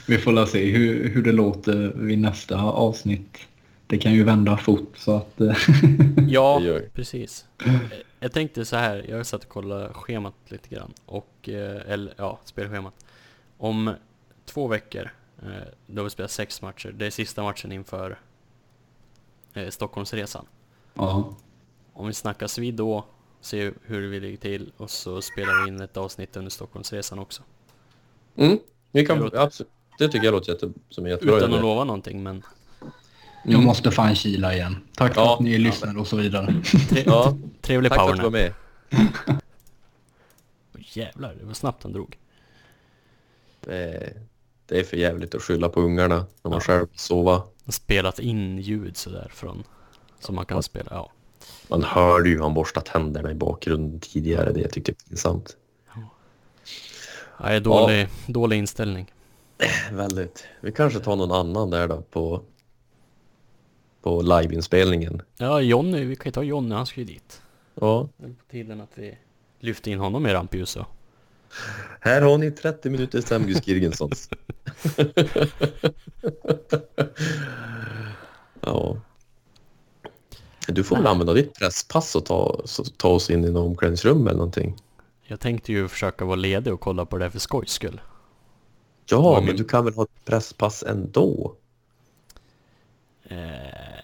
[0.07, 3.39] Vi får la se hur, hur det låter vid nästa avsnitt.
[3.87, 5.41] Det kan ju vända fort så att...
[5.41, 5.57] eh,
[6.28, 6.93] Ja, Det det.
[6.93, 7.47] precis.
[8.20, 10.93] Jag tänkte så här, jag satt och kollade schemat lite grann.
[11.07, 12.95] Och, eh, eller ja, spelschemat.
[13.59, 13.95] Om
[14.45, 15.11] två veckor,
[15.43, 15.49] eh,
[15.87, 16.93] då vi spelar sex matcher.
[16.99, 18.18] Det är sista matchen inför
[19.55, 20.47] eh, Stockholmsresan.
[20.95, 21.34] ja.
[21.93, 23.05] Om vi snackas vid då,
[23.41, 27.43] se hur vi ligger till och så spelar vi in ett avsnitt under Stockholmsresan också.
[28.37, 28.59] Mm,
[28.93, 29.72] vi Det kan, låter- absolut.
[29.99, 32.43] Det tycker jag låter jätte, som en jättebra Utan att lova någonting men
[33.49, 34.77] Jag måste fan kila igen.
[34.97, 35.35] Tack för Ja.
[35.35, 36.55] att ni lyssnar och så vidare.
[36.89, 38.53] tre, Ja, trevlig tack för att du var med.
[40.79, 42.17] Jävlar, det var snabbt han drog.
[43.67, 44.09] Eh,
[44.69, 46.61] Det är för jävligt att skylla på ungarna när man Ja.
[46.61, 47.43] själv vill sova.
[47.69, 49.63] Spelat in ljud sådär från,
[50.21, 51.11] som man kan spela, ja.
[51.69, 54.53] Man hörde ju han borsta tänderna i bakgrunden tidigare.
[54.53, 55.57] Det tyckte jag är pinsamt.
[57.41, 59.13] Nej, dålig, dålig inställning.
[59.93, 60.45] Väldigt.
[60.61, 62.43] Vi kanske tar någon annan där då på,
[64.07, 65.23] på liveinspelningen.
[65.39, 67.43] Ja, Jonny, vi kan ju ta Jonny, han ska ju dit.
[67.75, 68.09] Ja.
[68.17, 69.19] Det är på tiden att vi
[69.61, 70.87] lyfter in honom i rampljuset.
[72.01, 74.31] Här har ni 30 minuter Semgus Girgensons.
[78.61, 78.97] ja.
[80.69, 82.61] Du får väl använda ditt presspass och ta,
[82.97, 84.77] ta oss in i något omklädningsrum eller någonting.
[85.23, 88.01] Jag tänkte ju försöka vara ledig och kolla på det för skojs skull.
[89.11, 91.55] Ja, men min- du kan väl ha ett presspass ändå?
[93.31, 94.01] Eh,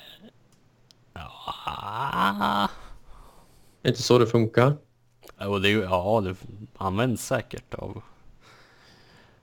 [1.15, 2.69] ja,
[3.83, 4.77] Är inte så det funkar?
[5.39, 6.37] och det, ja, det
[6.77, 8.03] används säkert av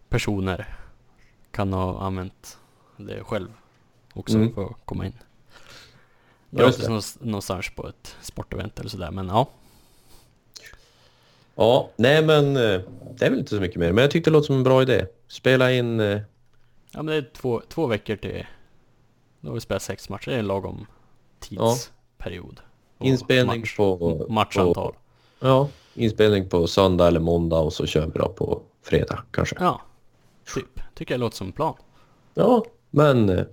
[0.09, 0.75] personer.
[1.51, 2.57] Kan ha använt
[2.97, 3.47] det själv
[4.13, 4.53] också Mm.
[4.53, 5.13] för att komma in.
[6.49, 9.49] Ja, Gratis någonstans- någonstans på ett sportevent eller sådär, men ja.
[11.55, 12.81] Ja, nej men eh,
[13.17, 13.91] det är väl inte så mycket mer.
[13.91, 15.05] Men jag tyckte det låter som en bra idé.
[15.27, 15.99] Spela in...
[15.99, 16.21] eh,
[16.91, 18.45] Ja men det är två, två veckor till...
[19.41, 20.85] Då har vi spelat sex matcher, det är en lagom
[21.39, 22.61] tidsperiod.
[22.97, 24.93] Och Inspelning match, på- Matchantal.
[25.39, 29.55] Ja, inspelning på söndag eller måndag och så kör vi då på fredag kanske.
[29.59, 29.81] Ja,
[30.55, 30.81] typ.
[30.95, 31.75] Tycker jag låter som en plan.
[32.33, 33.43] Ja, men eh,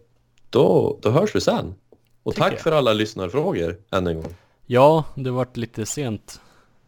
[0.50, 1.74] då, då hörs vi sen.
[2.22, 2.60] Och Tycker tack jag.
[2.60, 4.34] för alla lyssnarfrågor än en gång.
[4.66, 6.40] Ja, det vart lite sent.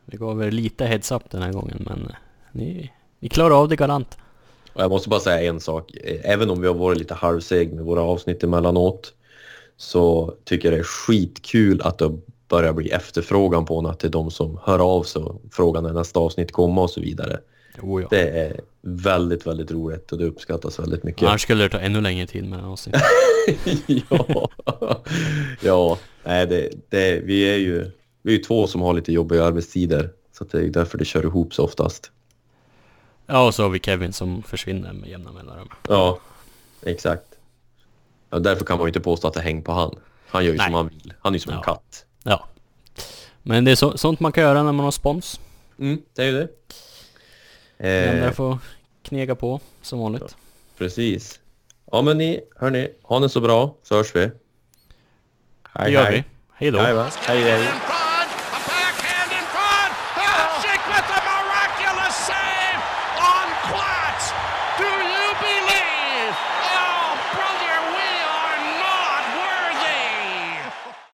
[0.04, 2.14] Vi gav er lite heads up den här gången, men eh,
[2.52, 4.18] ni, ni klarar av det galant.
[4.78, 5.92] Och jag måste bara säga en sak.
[6.22, 9.12] Även om vi har varit lite halvseg med våra avsnitt emellanåt
[9.76, 12.18] så tycker jag det är skitkul att det
[12.48, 16.20] börjar bli efterfrågan på något till de som hör av sig och frågar när nästa
[16.20, 17.38] avsnitt kommer och så vidare.
[17.82, 18.08] Oh, ja.
[18.10, 21.28] Det är väldigt, väldigt roligt och det uppskattas väldigt mycket.
[21.28, 22.88] Annars skulle det ta ännu längre tid med oss.
[23.86, 24.50] ja,
[25.60, 27.90] ja nej, det, det, vi är ju
[28.22, 31.04] vi är ju två som har lite jobbiga arbetstider så att det är därför det
[31.04, 32.10] kör ihop sig oftast.
[33.30, 35.68] Ja, och så har vi Kevin som försvinner med jämna mellanrum.
[35.88, 36.18] Ja,
[36.82, 37.24] exakt.
[38.30, 39.94] Ja, därför kan man ju inte påstå att det hänger på han.
[40.28, 40.66] Han gör ju Nej.
[40.66, 41.12] som han vill.
[41.20, 41.62] Han är ju som en Ja.
[41.62, 42.04] katt.
[42.22, 42.48] Ja.
[43.42, 45.40] Men det är så, sånt man kan göra när man har spons.
[45.78, 46.48] Mm, det är ju det.
[47.78, 48.58] Den Eh, där får
[49.02, 50.36] knega på, som vanligt.
[50.78, 51.40] precis.
[51.92, 54.20] Ja men ni, hörni, ha det så bra så hörs vi.
[54.20, 54.30] Hej
[55.84, 56.24] Det gör vi.
[56.52, 56.78] Hej då.
[56.78, 56.94] Hej,
[57.26, 57.68] hej, hej.